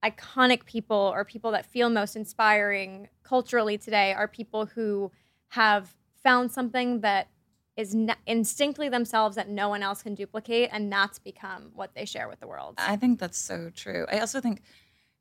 [0.04, 5.10] iconic people or people that feel most inspiring culturally today are people who
[5.48, 7.28] have found something that
[7.76, 12.04] is n- instinctively themselves that no one else can duplicate and that's become what they
[12.04, 12.74] share with the world.
[12.78, 14.06] I think that's so true.
[14.10, 14.62] I also think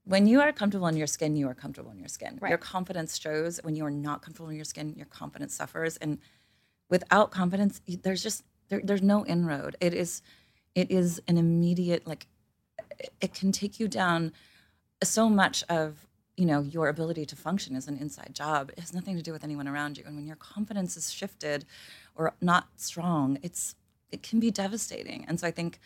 [0.03, 2.37] when you are comfortable in your skin, you are comfortable in your skin.
[2.41, 2.49] Right.
[2.49, 3.59] Your confidence shows.
[3.63, 5.97] When you are not comfortable in your skin, your confidence suffers.
[5.97, 6.19] And
[6.89, 9.75] without confidence, there's just there, there's no inroad.
[9.79, 10.21] It is
[10.73, 12.27] it is an immediate like
[13.21, 14.31] it- can take you down
[15.03, 18.71] so much of you know your ability to function as an inside job.
[18.71, 20.03] It has nothing to do with anyone around you.
[20.05, 21.65] And when your confidence is shifted
[22.15, 23.75] or not strong it's
[24.11, 25.25] it can be devastating.
[25.27, 25.79] And so i think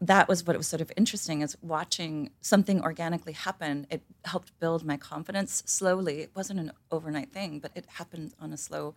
[0.00, 3.86] that was what it was sort of interesting is watching something organically happen.
[3.90, 6.20] It helped build my confidence slowly.
[6.20, 8.94] It wasn't an overnight thing but it happened on a slow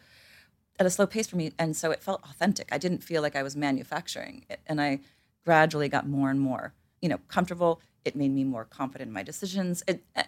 [0.80, 3.36] at a slow pace for me and so it felt authentic i didn't feel like
[3.36, 5.00] i was manufacturing it and i
[5.46, 9.24] gradually got more and more you know comfortable it made me more confident in my
[9.24, 10.24] decisions it, eh,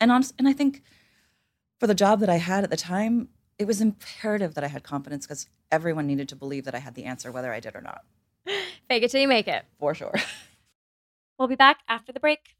[0.00, 0.82] and honest, and i think
[1.80, 4.82] for the job that i had at the time it was imperative that i had
[4.82, 7.80] confidence because everyone needed to believe that i had the answer whether i did or
[7.80, 8.02] not
[8.88, 9.64] Fake it till you make it.
[9.78, 10.12] for sure
[11.38, 12.54] We'll be back after the break.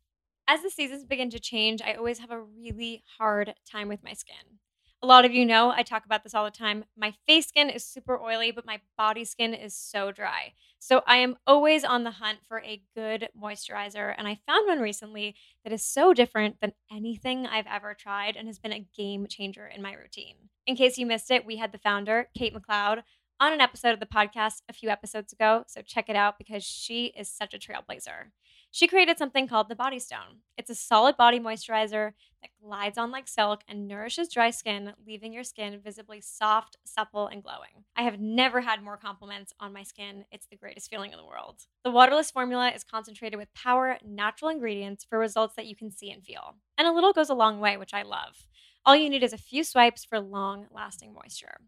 [0.49, 4.13] As the seasons begin to change, I always have a really hard time with my
[4.13, 4.59] skin.
[5.05, 6.83] A lot of you know I talk about this all the time.
[6.97, 10.55] My face skin is super oily, but my body skin is so dry.
[10.79, 14.81] So I am always on the hunt for a good moisturizer, and I found one
[14.81, 19.27] recently that is so different than anything I've ever tried and has been a game
[19.27, 20.37] changer in my routine.
[20.67, 23.03] In case you missed it, we had the founder, Kate McLeod,
[23.39, 26.65] on an episode of the podcast a few episodes ago, so check it out because
[26.65, 28.31] she is such a trailblazer.
[28.75, 30.41] She created something called the Body Stone.
[30.59, 32.11] It's a solid body moisturizer
[32.43, 37.29] that glides on like silk and nourishes dry skin, leaving your skin visibly soft, supple,
[37.29, 37.85] and glowing.
[37.95, 40.25] I have never had more compliments on my skin.
[40.33, 41.61] It's the greatest feeling in the world.
[41.85, 46.11] The waterless formula is concentrated with power, natural ingredients for results that you can see
[46.11, 46.57] and feel.
[46.77, 48.49] And a little goes a long way, which I love.
[48.85, 51.59] All you need is a few swipes for long lasting moisture.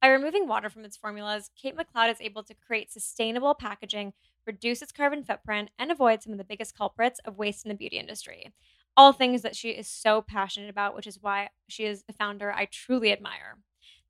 [0.00, 4.14] By removing water from its formulas, Kate McLeod is able to create sustainable packaging,
[4.46, 7.74] reduce its carbon footprint, and avoid some of the biggest culprits of waste in the
[7.74, 8.52] beauty industry.
[8.96, 12.52] All things that she is so passionate about, which is why she is the founder
[12.52, 13.58] I truly admire.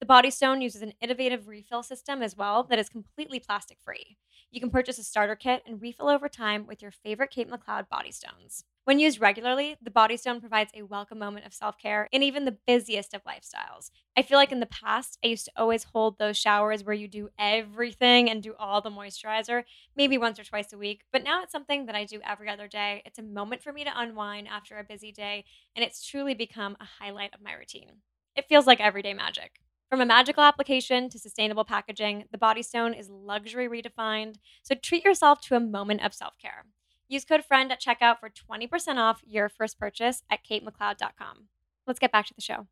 [0.01, 4.17] The Body Stone uses an innovative refill system as well that is completely plastic free.
[4.51, 7.89] You can purchase a starter kit and refill over time with your favorite Kate McLeod
[7.89, 8.65] body stones.
[8.87, 12.45] When used regularly, the Body Stone provides a welcome moment of self care in even
[12.45, 13.91] the busiest of lifestyles.
[14.15, 17.09] I feel like in the past, I used to always hold those showers where you
[17.09, 19.65] do everything and do all the moisturizer,
[19.97, 21.01] maybe once or twice a week.
[21.13, 23.03] But now it's something that I do every other day.
[23.07, 26.77] It's a moment for me to unwind after a busy day, and it's truly become
[26.79, 28.03] a highlight of my routine.
[28.37, 29.61] It feels like everyday magic.
[29.89, 34.35] From a magical application to sustainable packaging, the Body Stone is luxury redefined.
[34.63, 36.67] So treat yourself to a moment of self care.
[37.09, 41.49] Use code FRIEND at checkout for 20% off your first purchase at katemcleod.com.
[41.87, 42.67] Let's get back to the show.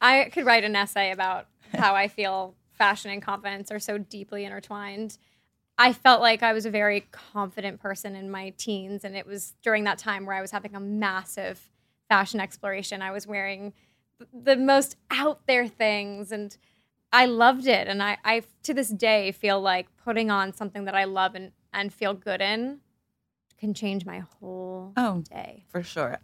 [0.00, 4.44] I could write an essay about how I feel fashion and confidence are so deeply
[4.44, 5.18] intertwined.
[5.76, 9.54] I felt like I was a very confident person in my teens, and it was
[9.62, 11.68] during that time where I was having a massive
[12.08, 13.02] fashion exploration.
[13.02, 13.72] I was wearing
[14.32, 16.56] the most out there things, and
[17.12, 17.88] I loved it.
[17.88, 21.50] And I, I to this day feel like putting on something that I love and,
[21.72, 22.80] and feel good in
[23.64, 25.22] can change my whole Oh.
[25.30, 25.64] day.
[25.68, 26.18] for sure.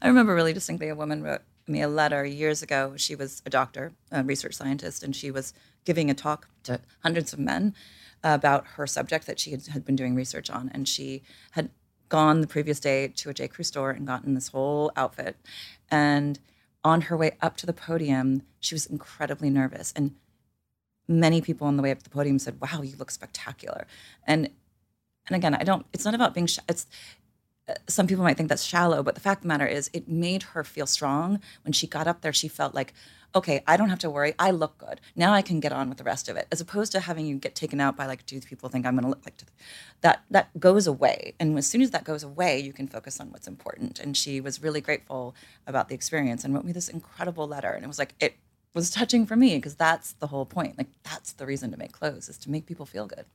[0.00, 2.94] I remember really distinctly a woman wrote me a letter years ago.
[2.96, 5.52] She was a doctor, a research scientist, and she was
[5.84, 7.74] giving a talk to hundreds of men
[8.24, 10.70] about her subject that she had, had been doing research on.
[10.72, 11.22] And she
[11.52, 11.68] had
[12.08, 13.48] gone the previous day to a J.
[13.48, 15.36] Crew store and gotten this whole outfit.
[15.90, 16.38] And
[16.82, 19.92] on her way up to the podium, she was incredibly nervous.
[19.94, 20.14] And
[21.06, 23.86] many people on the way up to the podium said, "Wow, you look spectacular."
[24.26, 24.48] And
[25.28, 25.86] and again, I don't.
[25.92, 26.46] It's not about being.
[26.46, 26.86] Sh- it's
[27.68, 30.08] uh, some people might think that's shallow, but the fact of the matter is, it
[30.08, 31.40] made her feel strong.
[31.64, 32.94] When she got up there, she felt like,
[33.34, 34.34] okay, I don't have to worry.
[34.38, 35.02] I look good.
[35.14, 36.46] Now I can get on with the rest of it.
[36.50, 39.02] As opposed to having you get taken out by like, do people think I'm going
[39.04, 39.34] to look like
[40.00, 40.22] that?
[40.30, 43.46] That goes away, and as soon as that goes away, you can focus on what's
[43.46, 43.98] important.
[44.00, 45.34] And she was really grateful
[45.66, 47.70] about the experience and wrote me this incredible letter.
[47.70, 48.36] And it was like it
[48.74, 50.78] was touching for me because that's the whole point.
[50.78, 53.26] Like that's the reason to make clothes is to make people feel good.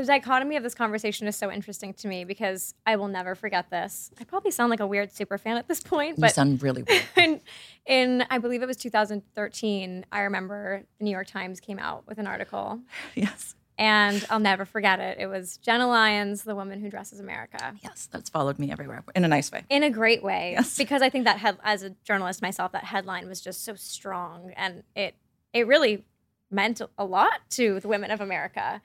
[0.00, 3.68] The dichotomy of this conversation is so interesting to me because I will never forget
[3.68, 4.10] this.
[4.18, 6.82] I probably sound like a weird super fan at this point, but You sound really
[6.84, 7.02] weird.
[7.18, 7.40] in,
[7.84, 12.16] in I believe it was 2013, I remember the New York Times came out with
[12.16, 12.80] an article,
[13.14, 13.54] yes.
[13.76, 15.18] and I'll never forget it.
[15.20, 17.74] It was Jenna Lyons, the woman who dresses America.
[17.82, 19.64] Yes, that's followed me everywhere in a nice way.
[19.68, 20.78] in a great way Yes.
[20.78, 24.52] because i think that head, as a journalist myself that headline was just so strong
[24.56, 25.14] and it
[25.52, 26.06] it really
[26.50, 28.80] meant a lot to the women of america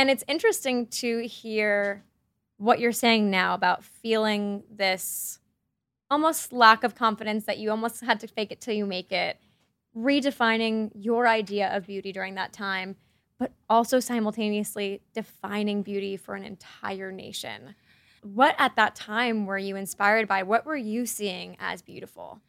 [0.00, 2.02] and it's interesting to hear
[2.56, 5.38] what you're saying now about feeling this
[6.10, 9.36] almost lack of confidence that you almost had to fake it till you make it
[9.94, 12.96] redefining your idea of beauty during that time
[13.38, 17.74] but also simultaneously defining beauty for an entire nation
[18.22, 20.42] what at that time were you inspired by?
[20.42, 22.40] What were you seeing as beautiful?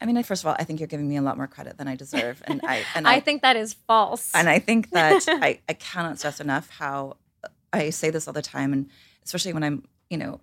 [0.00, 1.76] I mean, I, first of all, I think you're giving me a lot more credit
[1.76, 4.34] than I deserve, and I and I, think that is false.
[4.34, 8.32] and I think that I, I cannot stress enough how uh, I say this all
[8.32, 8.88] the time, and
[9.24, 10.40] especially when I'm, you know,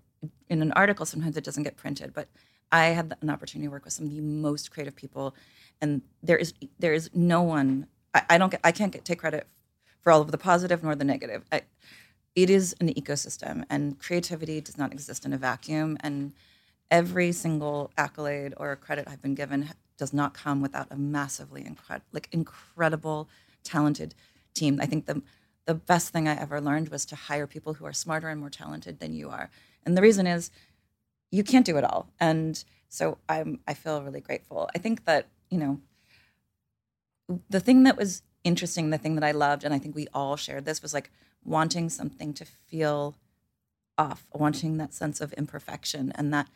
[0.50, 2.28] in an article, sometimes it doesn't get printed, but
[2.72, 5.36] I had an opportunity to work with some of the most creative people,
[5.82, 9.20] and there is there is no one I, I don't get I can't get, take
[9.20, 9.48] credit
[10.02, 11.43] for all of the positive nor the negative.
[11.52, 11.63] I,
[12.36, 16.34] it is an ecosystem, and creativity does not exist in a vacuum, and
[16.89, 22.08] every single accolade or credit I've been given does not come without a massively incredible,
[22.12, 23.30] like incredible,
[23.63, 24.13] talented
[24.54, 24.80] team.
[24.82, 25.21] I think the
[25.65, 28.50] the best thing I ever learned was to hire people who are smarter and more
[28.50, 29.50] talented than you are.
[29.86, 30.50] And the reason is
[31.30, 32.08] you can't do it all.
[32.21, 34.69] And so I'm I feel really grateful.
[34.73, 35.82] I think that, you know,
[37.50, 40.38] the thing that was interesting, the thing that I loved, and I think we all
[40.38, 41.12] shared this was like
[41.43, 43.15] wanting something to feel
[43.97, 46.47] off, wanting that sense of imperfection and that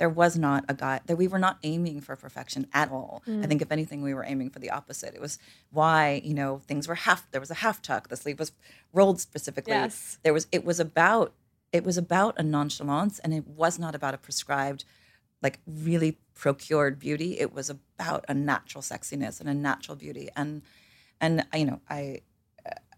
[0.00, 3.22] there was not a guy that we were not aiming for perfection at all.
[3.26, 3.46] I mm.
[3.46, 5.14] think if anything, we were aiming for the opposite.
[5.14, 5.38] It was
[5.70, 8.52] why, you know, things were half there was a half tuck, the sleeve was
[8.94, 9.74] rolled specifically.
[9.74, 10.18] Yes.
[10.22, 11.34] There was it was about
[11.70, 14.86] it was about a nonchalance and it was not about a prescribed
[15.42, 17.38] like really procured beauty.
[17.38, 20.30] It was about a natural sexiness and a natural beauty.
[20.34, 20.62] And
[21.20, 22.22] and you know, I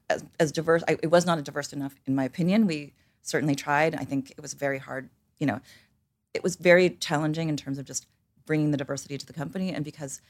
[0.09, 2.69] as, as diverse, I, it was not a diverse enough, in my opinion.
[2.69, 3.97] We certainly tried.
[3.97, 5.11] I think it was very hard.
[5.41, 5.61] You know,
[6.35, 8.07] it was very challenging in terms of just
[8.47, 10.21] bringing the diversity to the company, and because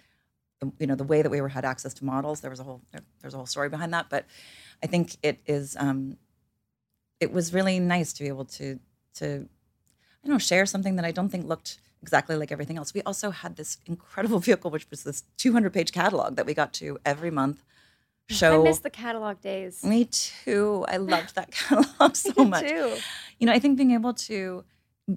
[0.79, 2.81] you know the way that we were had access to models, there was a whole
[2.93, 4.07] there, there's a whole story behind that.
[4.09, 4.27] But
[4.83, 5.77] I think it is.
[5.79, 6.17] Um,
[7.21, 8.79] it was really nice to be able to
[9.15, 12.93] to I don't know share something that I don't think looked exactly like everything else.
[12.93, 16.73] We also had this incredible vehicle, which was this 200 page catalog that we got
[16.75, 17.63] to every month
[18.29, 18.61] show.
[18.61, 19.85] I miss the catalog days.
[19.85, 20.85] Me too.
[20.89, 22.69] I loved that catalog so Me much.
[22.69, 22.97] too.
[23.39, 24.65] You know, I think being able to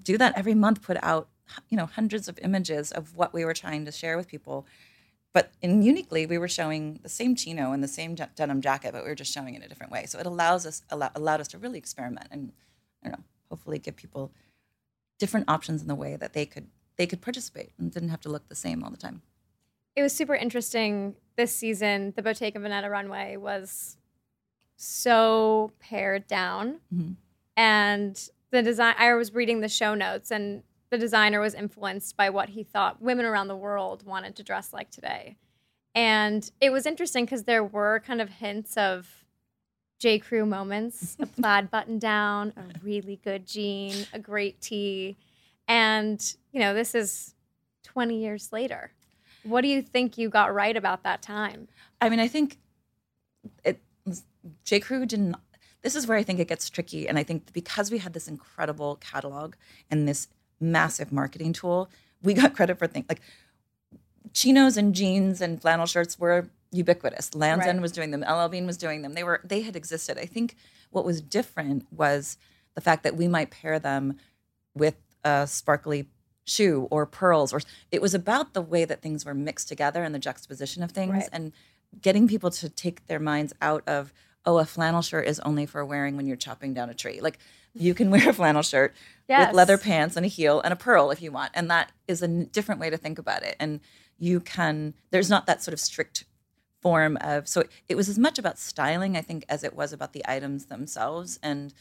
[0.03, 1.29] do that every month, put out,
[1.69, 4.65] you know, hundreds of images of what we were trying to share with people.
[5.33, 8.93] But in uniquely, we were showing the same chino and the same de- denim jacket,
[8.93, 10.05] but we were just showing it in a different way.
[10.05, 12.51] So it allows us allow, allowed us to really experiment and
[13.03, 14.31] I don't know, hopefully give people
[15.19, 16.67] different options in the way that they could
[16.97, 19.21] they could participate and didn't have to look the same all the time.
[19.97, 22.13] It was super interesting this season.
[22.15, 23.97] The Bottega Veneta runway was
[24.77, 26.79] so pared down.
[26.93, 27.15] Mhm.
[27.57, 32.29] And the design, I was reading the show notes, and the designer was influenced by
[32.29, 35.38] what he thought women around the world wanted to dress like today.
[35.93, 39.25] And it was interesting because there were kind of hints of
[39.99, 40.19] J.
[40.19, 45.15] Crew moments a plaid button down, a really good jean, a great tee.
[45.67, 47.34] And, you know, this is
[47.84, 48.91] 20 years later.
[49.43, 51.67] What do you think you got right about that time?
[52.01, 52.58] I mean, I think
[53.63, 53.79] it
[54.63, 54.79] J.
[54.79, 55.36] Crew didn't.
[55.85, 58.27] This is where I think it gets tricky, and I think because we had this
[58.27, 59.53] incredible catalog
[59.91, 60.27] and this
[60.59, 61.91] massive marketing tool,
[62.23, 63.21] we got credit for things like
[64.33, 67.35] chinos and jeans and flannel shirts were ubiquitous.
[67.35, 68.21] Lands' End was doing them.
[68.21, 69.13] LL Bean was doing them.
[69.13, 70.17] They were they had existed.
[70.17, 70.55] I think
[70.89, 72.39] what was different was
[72.73, 74.17] the fact that we might pair them
[74.73, 76.09] with a sparkly
[76.45, 80.15] shoe or pearls or it was about the way that things were mixed together and
[80.15, 81.29] the juxtaposition of things Right.
[81.31, 81.51] and
[82.01, 84.11] getting people to take their minds out of
[84.45, 87.19] oh a flannel shirt is only for wearing when you're chopping down a tree.
[87.21, 87.39] Like
[87.73, 88.93] you can wear a flannel shirt
[89.27, 89.47] Yes.
[89.47, 92.21] with leather pants and a heel and a pearl if you want and that is
[92.21, 93.55] a different way to think about it.
[93.60, 93.79] And
[94.17, 96.25] you can there's not that sort of strict
[96.81, 100.13] form of so it was as much about styling i think as it was about
[100.13, 101.39] the items themselves.
[101.41, 101.73] And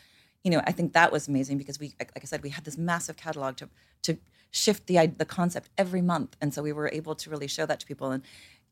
[0.43, 2.79] you know i think that was amazing because we like i said we had this
[2.79, 3.69] massive catalog to
[4.03, 4.17] to
[4.51, 6.37] shift the the concept every month.
[6.41, 8.11] And so we were able to really show that to people.
[8.13, 8.23] And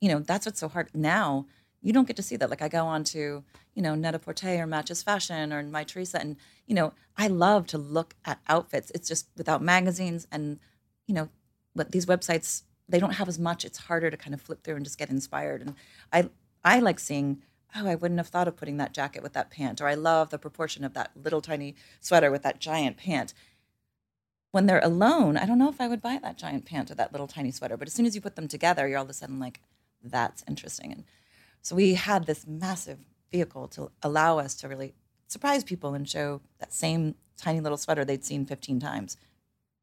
[0.00, 1.46] you know that's what's so hard now
[1.82, 3.42] you don't get to see that like i go on to
[3.74, 8.14] you know net-a-porter or matches fashion or Mytheresa and you know i love to look
[8.24, 10.58] at outfits it's just without magazines and
[11.06, 11.28] you know
[11.74, 13.64] but these websites they don't have as much.
[13.64, 15.62] It's harder to kind of flip through and just get inspired.
[15.62, 15.74] And
[16.12, 16.28] I
[16.64, 17.42] I like seeing,
[17.74, 20.30] oh, I wouldn't have thought of putting that jacket with that pant, or I love
[20.30, 23.34] the proportion of that little tiny sweater with that giant pant.
[24.52, 27.12] When they're alone, I don't know if I would buy that giant pant or that
[27.12, 27.76] little tiny sweater.
[27.78, 29.60] But as soon as you put them together, you're all of a sudden like,
[30.04, 30.92] that's interesting.
[30.92, 31.04] And
[31.62, 32.98] so we had this massive
[33.30, 34.94] vehicle to allow us to really
[35.28, 39.16] surprise people and show that same tiny little sweater they'd seen 15 times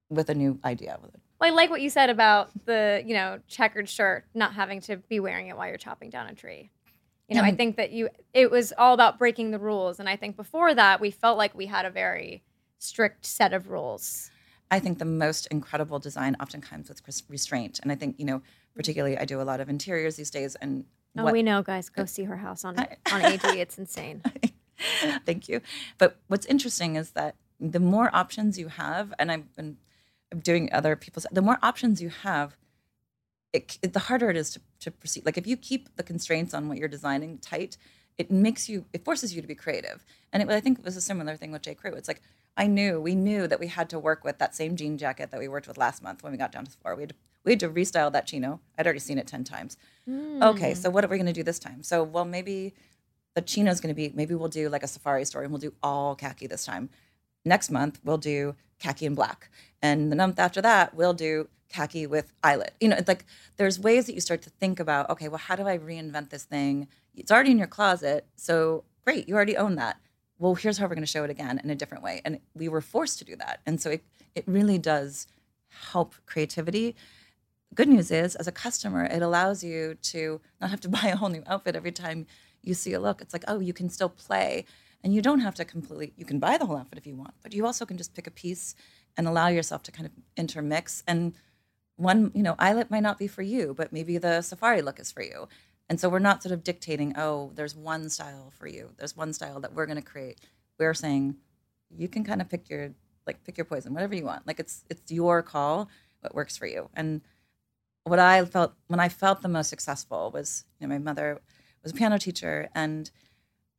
[0.09, 1.21] with a new idea with it.
[1.39, 4.97] Well, I like what you said about the, you know, checkered shirt not having to
[4.97, 6.69] be wearing it while you're chopping down a tree.
[7.27, 10.15] You know, I think that you it was all about breaking the rules and I
[10.15, 12.41] think before that we felt like we had a very
[12.79, 14.31] strict set of rules.
[14.71, 17.79] I think the most incredible design often comes with restraint.
[17.83, 18.41] And I think, you know,
[18.75, 20.85] particularly I do a lot of interiors these days and
[21.17, 21.89] Oh, what, we know, guys.
[21.89, 22.77] Go see her house on
[23.11, 23.43] on AD.
[23.45, 24.21] It's insane.
[25.25, 25.61] Thank you.
[25.97, 29.77] But what's interesting is that the more options you have, and I've been
[30.37, 32.55] doing other people's the more options you have
[33.51, 36.53] it, it, the harder it is to, to proceed like if you keep the constraints
[36.53, 37.77] on what you're designing tight
[38.17, 40.95] it makes you it forces you to be creative and it, i think it was
[40.95, 42.21] a similar thing with j crew it's like
[42.59, 45.39] i knew we knew that we had to work with that same jean jacket that
[45.39, 47.15] we worked with last month when we got down to the floor we had to,
[47.43, 50.43] we had to restyle that chino i'd already seen it 10 times mm.
[50.43, 52.73] okay so what are we going to do this time so well maybe
[53.35, 55.59] the chino is going to be maybe we'll do like a safari story and we'll
[55.61, 56.89] do all khaki this time
[57.45, 59.49] next month we'll do khaki and black.
[59.81, 62.73] And the month after that, we'll do khaki with eyelet.
[62.79, 63.25] You know, it's like
[63.57, 66.43] there's ways that you start to think about, okay, well, how do I reinvent this
[66.43, 66.87] thing?
[67.15, 68.25] It's already in your closet.
[68.35, 69.99] So great, you already own that.
[70.39, 72.21] Well, here's how we're going to show it again in a different way.
[72.23, 73.59] And we were forced to do that.
[73.65, 74.03] And so it,
[74.35, 75.27] it really does
[75.91, 76.95] help creativity.
[77.75, 81.17] Good news is, as a customer, it allows you to not have to buy a
[81.17, 82.25] whole new outfit every time
[82.63, 83.21] you see a look.
[83.21, 84.65] It's like, oh, you can still play
[85.03, 87.33] and you don't have to completely, you can buy the whole outfit if you want,
[87.41, 88.75] but you also can just pick a piece
[89.17, 91.03] and allow yourself to kind of intermix.
[91.07, 91.33] And
[91.95, 95.11] one, you know, eyelet might not be for you, but maybe the safari look is
[95.11, 95.47] for you.
[95.89, 98.91] And so we're not sort of dictating, oh, there's one style for you.
[98.97, 100.39] There's one style that we're going to create.
[100.77, 101.35] We're saying
[101.89, 102.91] you can kind of pick your
[103.25, 104.47] like pick your poison, whatever you want.
[104.47, 105.89] Like it's it's your call,
[106.21, 106.89] what works for you.
[106.93, 107.21] And
[108.03, 111.41] what I felt when I felt the most successful was, you know, my mother
[111.83, 113.09] was a piano teacher and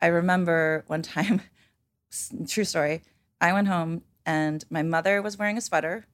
[0.02, 1.42] I remember one time,
[2.48, 3.02] true story,
[3.40, 6.06] I went home and my mother was wearing a sweater.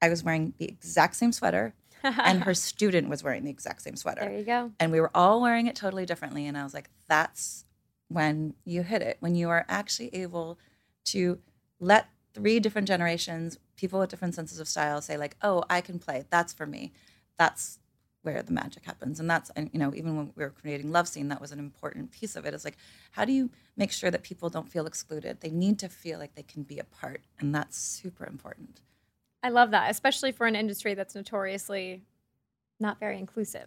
[0.00, 3.96] I was wearing the exact same sweater, and her student was wearing the exact same
[3.96, 4.22] sweater.
[4.22, 4.72] There you go.
[4.80, 6.46] And we were all wearing it totally differently.
[6.46, 7.64] And I was like, that's
[8.08, 10.58] when you hit it, when you are actually able
[11.06, 11.38] to
[11.80, 15.98] let three different generations, people with different senses of style, say, like, oh, I can
[15.98, 16.24] play.
[16.30, 16.92] That's for me.
[17.38, 17.78] That's
[18.22, 21.28] where the magic happens and that's and you know even when we were creating LoveSeen
[21.28, 22.76] that was an important piece of it is like
[23.12, 26.34] how do you make sure that people don't feel excluded they need to feel like
[26.34, 28.80] they can be a part and that's super important
[29.42, 32.02] i love that especially for an industry that's notoriously
[32.80, 33.66] not very inclusive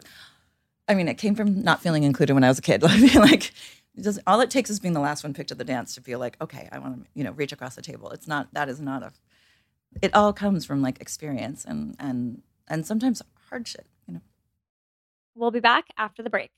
[0.88, 2.82] i mean it came from not feeling included when i was a kid
[3.14, 3.52] like
[3.94, 6.00] it does, all it takes is being the last one picked at the dance to
[6.00, 8.68] feel like okay i want to you know reach across the table it's not that
[8.68, 9.12] is not a
[10.00, 14.20] it all comes from like experience and and and sometimes hardship you know
[15.34, 16.50] We'll be back after the break.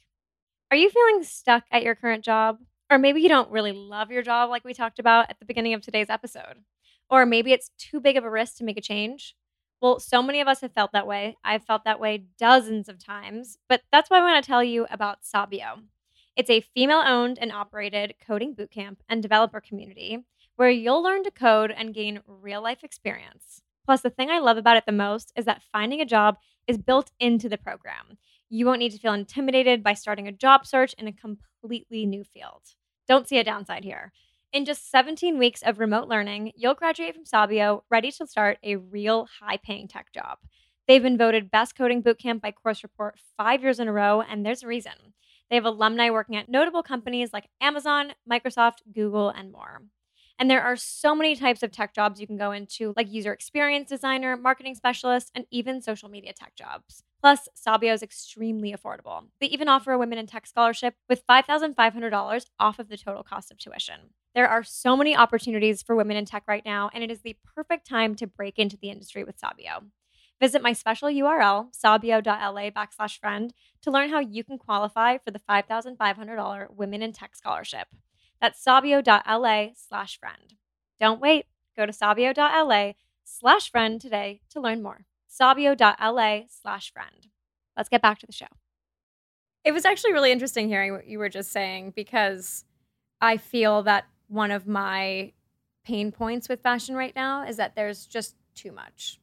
[0.70, 2.58] Are you feeling stuck at your current job?
[2.90, 5.74] Or maybe you don't really love your job like we talked about at the beginning
[5.74, 6.64] of today's episode.
[7.10, 9.34] Or maybe it's too big of a risk to make a change.
[9.80, 11.36] Well, so many of us have felt that way.
[11.44, 14.86] I've felt that way dozens of times, but that's why I want to tell you
[14.90, 15.80] about Sabio.
[16.36, 20.24] It's a female owned and operated coding bootcamp and developer community
[20.56, 23.62] where you'll learn to code and gain real life experience.
[23.84, 26.78] Plus, the thing I love about it the most is that finding a job is
[26.78, 28.18] built into the program.
[28.48, 32.24] You won't need to feel intimidated by starting a job search in a completely new
[32.24, 32.62] field.
[33.06, 34.12] Don't see a downside here.
[34.54, 38.76] In just 17 weeks of remote learning, you'll graduate from Sabio ready to start a
[38.76, 40.38] real high paying tech job.
[40.86, 44.46] They've been voted Best Coding Bootcamp by Course Report five years in a row, and
[44.46, 44.92] there's a reason.
[45.50, 49.82] They have alumni working at notable companies like Amazon, Microsoft, Google, and more.
[50.38, 53.32] And there are so many types of tech jobs you can go into, like user
[53.32, 57.02] experience designer, marketing specialist, and even social media tech jobs.
[57.20, 59.24] Plus, Sabio is extremely affordable.
[59.40, 63.50] They even offer a Women in Tech scholarship with $5,500 off of the total cost
[63.50, 64.10] of tuition.
[64.34, 67.36] There are so many opportunities for women in tech right now, and it is the
[67.54, 69.84] perfect time to break into the industry with Sabio.
[70.40, 75.40] Visit my special URL, sabio.la backslash friend, to learn how you can qualify for the
[75.48, 77.86] $5,500 Women in Tech Scholarship.
[78.40, 80.54] That's sabio.la slash friend.
[80.98, 81.46] Don't wait.
[81.76, 85.06] Go to sabio.la slash friend today to learn more.
[85.28, 87.28] sabio.la slash friend.
[87.76, 88.46] Let's get back to the show.
[89.64, 92.64] It was actually really interesting hearing what you were just saying because
[93.20, 95.32] I feel that one of my
[95.84, 99.20] pain points with fashion right now is that there's just too much.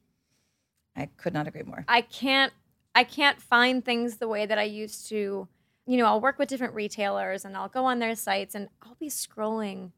[0.96, 1.84] I could not agree more.
[1.88, 2.52] I can't
[2.94, 5.48] I can't find things the way that I used to.
[5.86, 8.96] You know, I'll work with different retailers and I'll go on their sites and I'll
[9.00, 9.92] be scrolling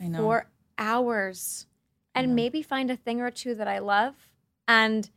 [0.00, 0.18] I know.
[0.18, 1.66] for hours
[2.14, 4.14] and maybe find a thing or two that I love
[4.66, 5.08] and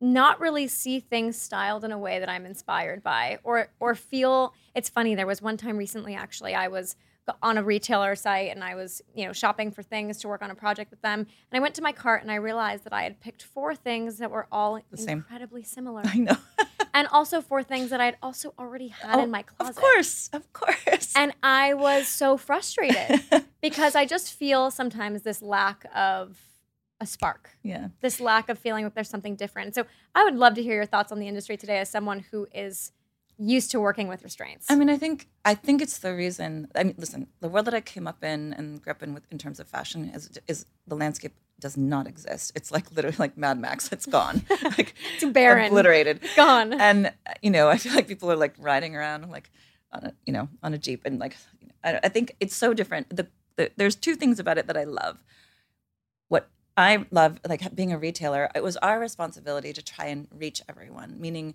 [0.00, 4.54] not really see things styled in a way that I'm inspired by or or feel
[4.74, 6.94] it's funny there was one time recently actually I was
[7.42, 10.50] on a retailer site and I was, you know, shopping for things to work on
[10.50, 13.02] a project with them and I went to my cart and I realized that I
[13.02, 15.18] had picked four things that were all The same.
[15.18, 16.36] incredibly similar I know.
[16.94, 19.70] and also four things that I'd also already had Oh, in my closet.
[19.70, 20.30] Of course.
[20.32, 21.12] Of course.
[21.16, 23.20] And I was so frustrated
[23.62, 26.38] because I just feel sometimes this lack of
[27.00, 27.88] a spark, yeah.
[28.00, 29.72] this lack of feeling that there's something different.
[29.74, 29.84] So
[30.16, 32.90] I would love to hear your thoughts on the industry today as someone who is
[33.38, 34.66] used to working with restraints.
[34.68, 36.68] I mean, I think I think it's the reason.
[36.74, 39.26] I mean, listen, the world that I came up in and grew up in with
[39.30, 42.52] in terms of fashion is is the landscape does not exist.
[42.54, 43.90] It's like literally like Mad Max.
[43.92, 44.42] It's gone.
[44.62, 45.66] like It's barren.
[45.68, 46.72] obliterated, Gone.
[46.72, 47.12] And
[47.42, 49.50] you know, I feel like people are like riding around like
[49.92, 51.36] on a you know on a jeep and like
[51.84, 53.14] I, I think it's so different.
[53.16, 55.22] The, the there's two things about it that I love.
[56.28, 60.62] What I love, like being a retailer, it was our responsibility to try and reach
[60.68, 61.20] everyone.
[61.20, 61.54] Meaning,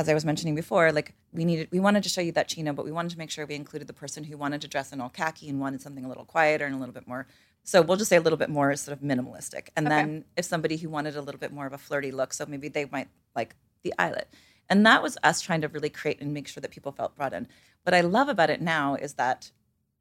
[0.00, 2.72] as I was mentioning before, like we needed, we wanted to show you that chino,
[2.72, 5.00] but we wanted to make sure we included the person who wanted to dress in
[5.00, 7.26] all khaki and wanted something a little quieter and a little bit more.
[7.64, 9.68] So we'll just say a little bit more sort of minimalistic.
[9.76, 9.96] And Okay.
[9.96, 12.68] then if somebody who wanted a little bit more of a flirty look, so maybe
[12.68, 14.32] they might like the eyelet.
[14.70, 17.34] And that was us trying to really create and make sure that people felt brought
[17.34, 17.46] in.
[17.82, 19.50] What I love about it now is that,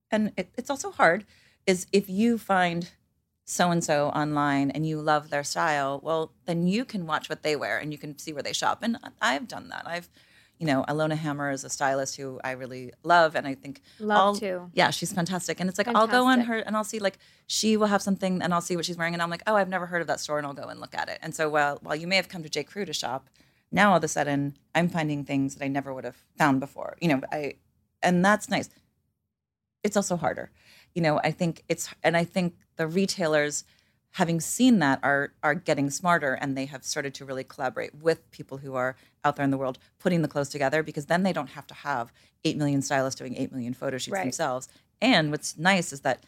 [0.09, 1.25] and it, it's also hard,
[1.67, 2.91] is if you find
[3.49, 7.41] so and so online and you love their style, well, then you can watch what
[7.41, 8.83] they wear and you can see where they shop.
[8.83, 9.87] And I've done that.
[9.87, 10.07] I've,
[10.59, 14.17] you know, Alona Hammer is a stylist who I really love, and I think Love
[14.19, 14.69] I'll- to.
[14.73, 15.59] Yeah, she's fantastic.
[15.59, 18.41] And it's like I'll go on her and I'll see like she will have something
[18.43, 20.19] and I'll see what she's wearing and I'm like, oh, I've never heard of that
[20.19, 21.17] store, and I'll go and look at it.
[21.23, 23.29] And so while while you may have come to J Crew to shop,
[23.71, 26.97] now all of a sudden I'm finding things that I never would have found before.
[27.01, 27.53] You know, I
[28.03, 28.69] and that's nice.
[29.81, 30.51] It's also harder.
[30.95, 33.63] You know, I think it's and I think the retailers
[34.13, 38.29] having seen that are are getting smarter and they have started to really collaborate with
[38.31, 41.33] people who are out there in the world putting the clothes together because then they
[41.33, 42.11] don't have to have
[42.43, 44.23] 8 million stylists doing 8 million photo shoots Right.
[44.23, 44.67] themselves.
[45.01, 46.23] And what's nice is that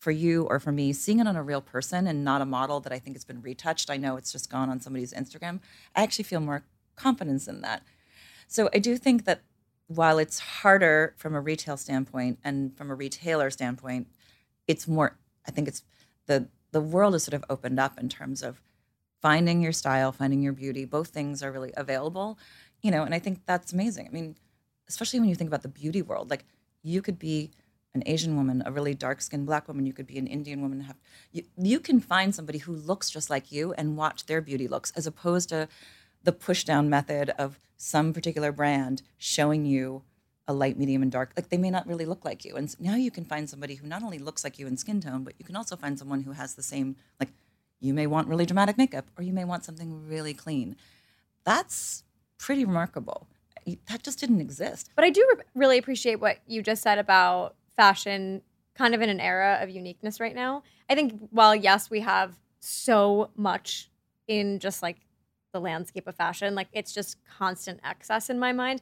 [0.00, 2.80] for you or for me, seeing it on a real person and not a model
[2.80, 5.60] that I think has been retouched, I know it's just gone on somebody's Instagram,
[5.94, 6.62] I actually feel more
[6.96, 7.82] confidence in that.
[8.48, 9.42] So I do think that
[9.90, 14.06] while it's harder from a retail standpoint and from a retailer standpoint,
[14.68, 15.82] it's more, I think it's
[16.26, 18.62] the the world has sort of opened up in terms of
[19.20, 20.84] finding your style, finding your beauty.
[20.84, 22.38] Both things are really available,
[22.82, 24.06] you know, and I think that's amazing.
[24.06, 24.36] I mean,
[24.88, 26.44] especially when you think about the beauty world, like
[26.84, 27.50] you could be
[27.92, 30.82] an Asian woman, a really dark skinned black woman, you could be an Indian woman.
[30.82, 31.00] Have
[31.32, 34.92] you, you can find somebody who looks just like you and watch their beauty looks,
[34.94, 35.66] as opposed to
[36.22, 40.02] the push down method of some particular brand showing you
[40.46, 41.32] a light, medium, and dark.
[41.34, 42.56] Like they may not really look like you.
[42.56, 45.00] And s- now you can find somebody who not only looks like you in skin
[45.00, 47.30] tone, but you can also find someone who has the same, like
[47.80, 50.76] you may want really dramatic makeup or you may want something really clean.
[51.44, 52.04] That's
[52.36, 53.26] pretty remarkable.
[53.86, 54.90] That just didn't exist.
[54.94, 58.42] But I do re- really appreciate what you just said about fashion
[58.74, 60.64] kind of in an era of uniqueness right now.
[60.90, 63.88] I think while yes, we have so much
[64.28, 64.98] in just like
[65.52, 68.80] the landscape of fashion, like it's just constant excess in my mind.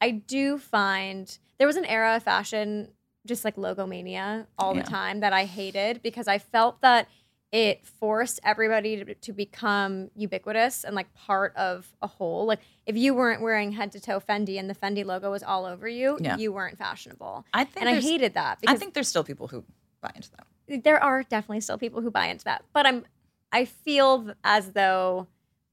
[0.00, 2.88] I do find there was an era of fashion
[3.26, 4.82] just like logomania all Yeah.
[4.82, 7.06] the time that I hated because I felt that
[7.52, 12.46] it forced everybody to, to become ubiquitous and like part of a whole.
[12.46, 15.66] Like if you weren't wearing head to toe Fendi and the Fendi logo was all
[15.66, 16.36] over you, Yeah.
[16.36, 17.44] you weren't fashionable.
[17.52, 19.64] I think And I hated that I think there's still people who
[20.00, 20.82] buy into that.
[20.84, 22.64] there are definitely still people who buy into that.
[22.72, 23.04] But I'm
[23.52, 25.26] I feel as though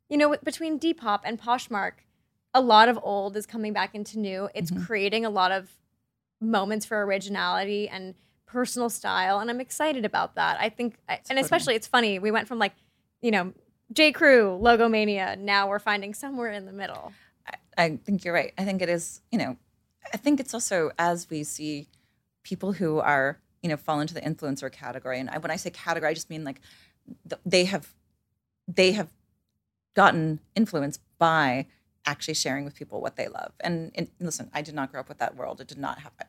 [0.10, 1.94] you know between Depop and Poshmark,
[2.54, 4.50] a lot of old is coming back into new.
[4.56, 4.86] It's Mhm.
[4.86, 5.70] creating a lot of
[6.40, 10.58] moments for originality and personal style, and I'm excited about that.
[10.60, 11.42] I think, I, and Totally.
[11.42, 12.20] especially it's funny.
[12.20, 12.74] We went from like
[13.22, 13.54] you know
[13.92, 15.38] J Crew, Logomania.
[15.38, 17.12] Now we're finding somewhere in the middle.
[17.48, 18.54] I, I think you're right.
[18.58, 19.58] I think it is, you know,
[20.14, 21.88] I think it's also as we see
[22.44, 25.20] people who are, you know, fall into the influencer category.
[25.20, 26.60] And I, when I say category, I just mean like
[27.30, 27.94] th- they have,
[28.68, 29.10] they have
[29.98, 31.66] gotten influenced by
[32.06, 33.52] actually sharing with people what they love.
[33.60, 35.60] And, and listen, I did not grow up with that world.
[35.60, 36.28] It did not happen.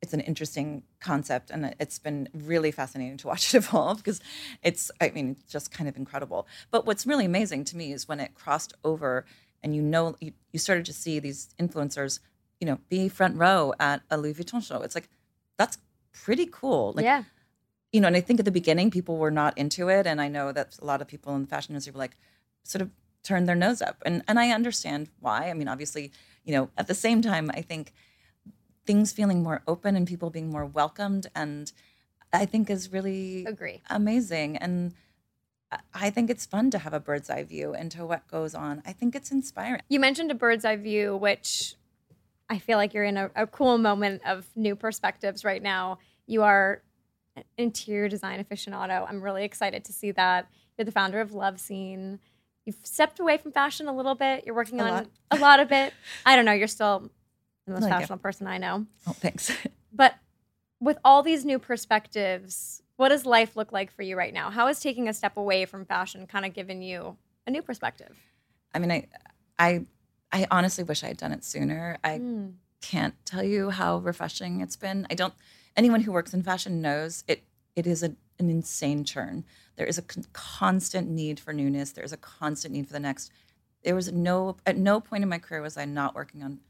[0.00, 4.20] It's an interesting concept, and it's been really fascinating to watch it evolve because
[4.62, 6.46] it's, I mean, it's just kind of incredible.
[6.70, 9.26] But what's really amazing to me is when it crossed over
[9.62, 12.20] and you know, you, you started to see these influencers,
[12.60, 14.80] you know, be front row at a Louis Vuitton show.
[14.82, 15.10] It's like,
[15.58, 15.78] that's
[16.12, 16.92] pretty cool.
[16.94, 17.24] Like, yeah.
[17.92, 20.06] you know, and I think at the beginning people were not into it.
[20.06, 22.16] And I know that a lot of people in the fashion industry were like,
[22.62, 22.90] sort of
[23.22, 24.02] turned their nose up.
[24.06, 25.50] And and I understand why.
[25.50, 26.12] I mean, obviously,
[26.44, 27.92] you know, at the same time, I think
[28.86, 31.70] things feeling more open and people being more welcomed and
[32.32, 33.82] I think is really Agree.
[33.90, 34.56] amazing.
[34.56, 34.94] And
[35.92, 38.82] I- think it's fun to have a bird's eye view into what goes on.
[38.86, 39.82] I think it's inspiring.
[39.88, 41.76] You mentioned a bird's eye view, which
[42.48, 45.98] I feel like you're in a, a cool moment of new perspectives right now.
[46.26, 46.82] You are
[47.56, 49.06] interior design aficionado.
[49.08, 50.48] I'm really excited to see that.
[50.76, 52.18] You're the founder of LoveSeen.
[52.66, 54.44] You've stepped away from fashion a little bit.
[54.46, 55.06] You're working A on lot.
[55.30, 55.92] a lot of it.
[56.26, 56.52] I don't know.
[56.52, 57.10] You're still
[57.66, 57.88] the most you.
[57.88, 58.86] fashionable person I know.
[59.06, 59.50] Oh, thanks.
[59.92, 60.14] But
[60.78, 64.50] with all these new perspectives, what does life look like for you right now?
[64.50, 68.16] How is taking a step away from fashion kind of given you a new perspective?
[68.72, 69.08] I mean, I
[69.58, 69.84] I
[70.32, 71.98] I honestly wish I had done it sooner.
[72.04, 72.52] I Mm.
[72.82, 75.06] can't tell you how refreshing it's been.
[75.10, 75.34] I don't.
[75.76, 77.42] Anyone who works in fashion knows it.
[77.76, 79.44] It is a, an insane churn.
[79.76, 81.92] There is a con- constant need for newness.
[81.92, 83.30] There is a constant need for the next.
[83.84, 86.60] There was no at no point in my career was I not working on.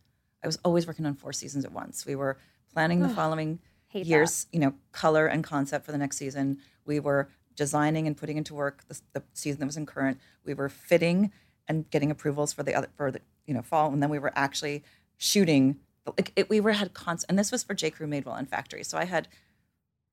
[0.42, 2.06] I was always working on four seasons at once.
[2.06, 2.38] We were
[2.72, 3.58] planning the following
[3.92, 6.58] years, you know, color and concept for the next season.
[6.84, 10.18] We were designing and putting into work the, the season that was in current.
[10.44, 11.32] We were fitting
[11.68, 14.32] and getting approvals for the other for the you know fall, and then we were
[14.34, 14.82] actually
[15.16, 15.76] shooting.
[16.06, 18.82] Like it, we were had constant, and this was for J Crew, Madewell, and Factory.
[18.82, 19.28] So I had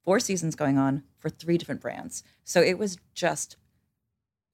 [0.07, 2.23] four seasons going on for three different brands.
[2.45, 3.57] So it was just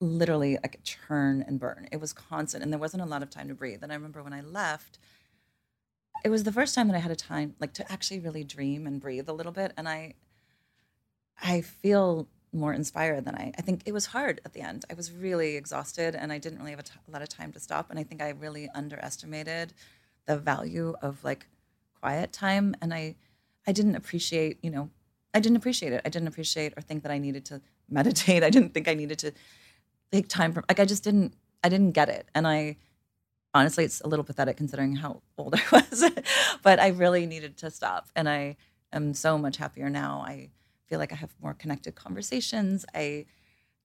[0.00, 1.86] literally like a churn and burn.
[1.92, 3.84] It was constant, and there wasn't a lot of time to breathe.
[3.84, 4.98] And I remember when I left,
[6.24, 8.84] it was the first time that I had a time like to actually really dream
[8.84, 9.72] and breathe a little bit.
[9.76, 10.14] And I,
[11.40, 13.52] I feel more inspired than I.
[13.56, 14.84] I think it was hard at the end.
[14.90, 17.52] I was really exhausted, and I didn't really have a, t- a lot of time
[17.52, 17.90] to stop.
[17.90, 19.72] And I think I really underestimated
[20.26, 21.46] the value of like
[22.00, 23.14] quiet time, and I,
[23.68, 24.58] I didn't appreciate.
[24.60, 24.90] You know,
[25.34, 26.00] I didn't appreciate it.
[26.04, 28.42] I didn't appreciate or think that I needed to meditate.
[28.48, 29.32] I didn't think I needed to
[30.12, 30.64] take time from.
[30.68, 31.34] Like I just didn't.
[31.62, 32.76] I didn't get it, and I
[33.54, 36.04] honestly, it's a little pathetic considering how old I was,
[36.62, 38.08] but I really needed to stop.
[38.14, 38.56] And I
[38.92, 40.24] am so much happier now.
[40.26, 40.50] I
[40.86, 42.84] feel like I have more connected conversations.
[42.94, 43.26] I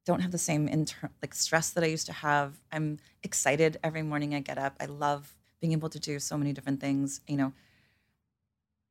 [0.06, 2.60] don't have the same inter- like stress that I used to have.
[2.72, 4.76] I'm excited every morning I get up.
[4.80, 7.22] I love being able to do so many different things.
[7.28, 7.54] You know,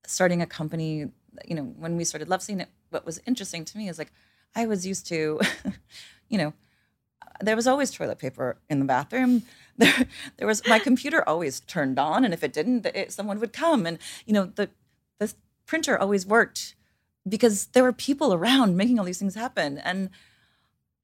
[0.06, 1.08] starting a company,
[1.44, 4.12] you know, when we started LoveSeen, it, what was interesting to me is like
[4.54, 5.40] I was used to,
[6.28, 6.52] you know,
[7.40, 9.42] there was always toilet paper in the bathroom.
[9.78, 10.06] There,
[10.38, 13.86] there was my computer always turned on, and if it didn't, it, someone would come.
[13.86, 14.70] And you know, the
[15.20, 15.32] the
[15.66, 16.74] printer always worked
[17.28, 19.78] because there were people around making all these things happen.
[19.78, 20.10] And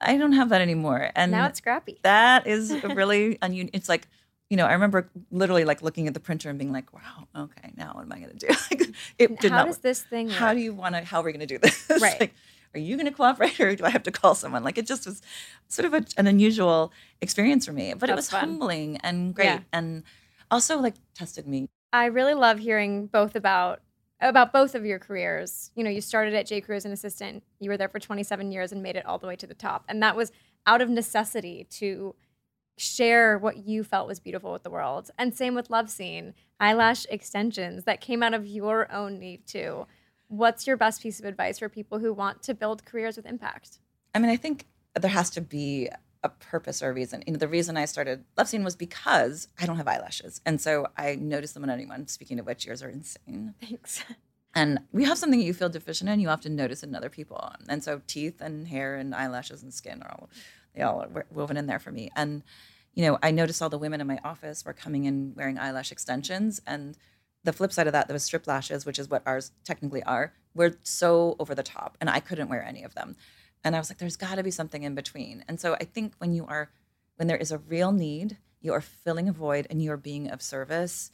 [0.00, 1.10] I don't have that anymore.
[1.14, 1.98] And now it's scrappy.
[2.02, 3.70] that is really unusual.
[3.72, 4.08] It's like,
[4.50, 7.72] you know, I remember literally like looking at the printer and being like, "Wow, okay,
[7.76, 8.88] now what am I going to do?" like,
[9.18, 9.82] it did How not does work.
[9.82, 10.56] this thing How work?
[10.56, 11.02] do you want to?
[11.04, 11.88] How are we going to do this?
[12.00, 12.20] Right.
[12.20, 12.34] like,
[12.74, 14.62] are you going to cooperate, or do I have to call someone?
[14.64, 15.22] Like, it just was
[15.68, 18.40] sort of a, an unusual experience for me, but it was fun.
[18.40, 19.60] humbling and great, Yeah.
[19.72, 20.02] and
[20.50, 21.68] also like tested me.
[21.92, 23.80] I really love hearing both about
[24.20, 25.70] about both of your careers.
[25.74, 26.60] You know, you started at J.
[26.60, 27.42] Crew as an assistant.
[27.60, 29.84] You were there for 27 years and made it all the way to the top.
[29.88, 30.32] And that was
[30.66, 32.14] out of necessity to
[32.76, 35.10] share what you felt was beautiful with the world.
[35.18, 39.86] And same with LoveSeen, eyelash extensions that came out of your own need too.
[40.28, 43.78] What's your best piece of advice for people who want to build careers with impact?
[44.14, 44.66] I mean, I think
[44.98, 45.88] there has to be
[46.22, 47.22] a purpose or a reason.
[47.26, 50.86] You know, the reason I started LoveSeen was because I don't have eyelashes, and so
[50.96, 52.08] I notice them on anyone.
[52.08, 53.54] Speaking of which, yours are insane.
[53.60, 54.02] Thanks.
[54.56, 57.52] And we have something you feel deficient in, you often notice in other people.
[57.68, 60.30] And so teeth and hair and eyelashes and skin are all
[60.74, 62.10] they all are woven in there for me.
[62.16, 62.42] And
[62.94, 65.90] you know, I noticed all the women in my office were coming in wearing eyelash
[65.90, 66.96] extensions and
[67.44, 70.32] the flip side of that, there was strip lashes, which is what ours technically are,
[70.54, 73.16] were so over the top, and I couldn't wear any of them.
[73.62, 75.44] And I was like, there's got to be something in between.
[75.46, 76.70] And so I think when you are,
[77.16, 80.30] when there is a real need, you are filling a void and you are being
[80.30, 81.10] of service.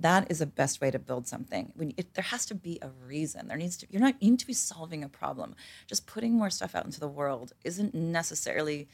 [0.00, 1.72] That is the best way to build something.
[1.76, 3.48] When it, there has to be a reason.
[3.48, 3.86] There needs to.
[3.90, 4.14] You're not.
[4.20, 5.54] You need to be solving a problem.
[5.86, 8.88] Just putting more stuff out into the world isn't necessarily.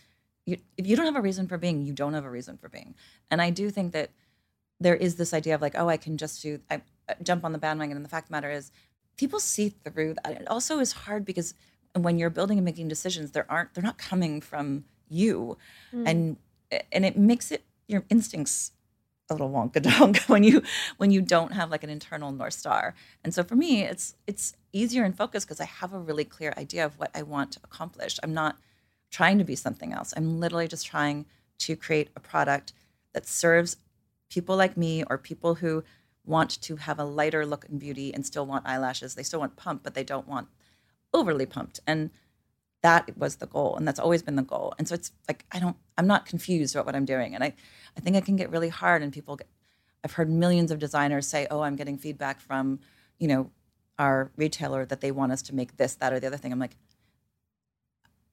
[0.45, 2.69] You, if you don't have a reason for being, you don't have a reason for
[2.69, 2.95] being.
[3.31, 4.11] And I do think that
[4.79, 7.53] there is this idea of like, oh, I can just do, I I jump on
[7.53, 7.97] the bandwagon.
[7.97, 8.71] And the fact of the matter is,
[9.17, 10.43] people see through that.
[10.43, 11.55] It also is hard because
[11.95, 15.57] when you're building and making decisions, there aren't, they're not coming from you.
[15.91, 16.07] Hmm.
[16.07, 16.37] And
[16.93, 18.73] and it makes it your instincts
[19.29, 20.63] a little wonka donk when you
[20.99, 22.95] when you don't have like an internal north star.
[23.25, 26.53] And so for me, it's it's easier and focused because I have a really clear
[26.57, 28.19] idea of what I want to accomplish.
[28.23, 28.57] I'm not
[29.11, 30.13] trying to be something else.
[30.17, 31.27] I'm literally just trying
[31.59, 32.73] to create a product
[33.15, 33.77] that serves
[34.29, 35.85] people like me or people who
[36.25, 39.15] want to have a lighter look and beauty and still want eyelashes.
[39.15, 40.49] They still want pump, but they don't want
[41.15, 41.81] overly pumped.
[41.87, 42.11] And
[42.87, 43.75] that was the goal.
[43.77, 44.73] And that's always been the goal.
[44.79, 47.35] And so it's like, I don't, I'm not confused about what I'm doing.
[47.35, 47.53] And I,
[47.97, 49.03] I think it can get really hard.
[49.03, 49.49] And people get,
[50.05, 52.79] I've heard millions of designers say, oh, I'm getting feedback from,
[53.19, 53.51] you know,
[53.99, 56.53] our retailer that they want us to make this, that, or the other thing.
[56.53, 56.77] I'm like,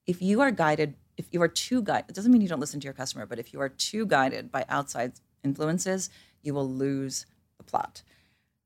[0.06, 2.80] if you are guided, if you are too guided, it doesn't mean you don't listen
[2.80, 6.12] to your customer, but if you are too guided by outside influences,
[6.43, 7.26] you will lose
[7.58, 8.04] the plot.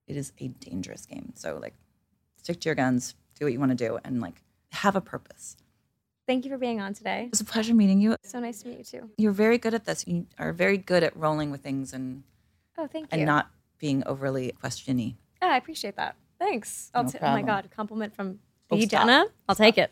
[0.07, 1.31] It is a dangerous game.
[1.35, 1.75] So like
[2.35, 5.55] stick to your guns, do what you want to do, and like have a purpose.
[6.27, 7.23] Thank you for being on today.
[7.25, 8.17] It was a pleasure meeting you.
[8.23, 9.09] So nice to meet you too.
[9.17, 10.05] You're very good at this.
[10.05, 12.23] You are very good at rolling with things and
[12.77, 13.17] Oh, thank you.
[13.19, 13.49] and not
[13.79, 15.15] being overly questiony.
[15.41, 16.15] Oh, I appreciate that.
[16.37, 16.91] Thanks.
[16.93, 19.03] I'll No t- oh my god, compliment from Oh, B stop.
[19.07, 19.25] Jenna.
[19.47, 19.91] I'll take it.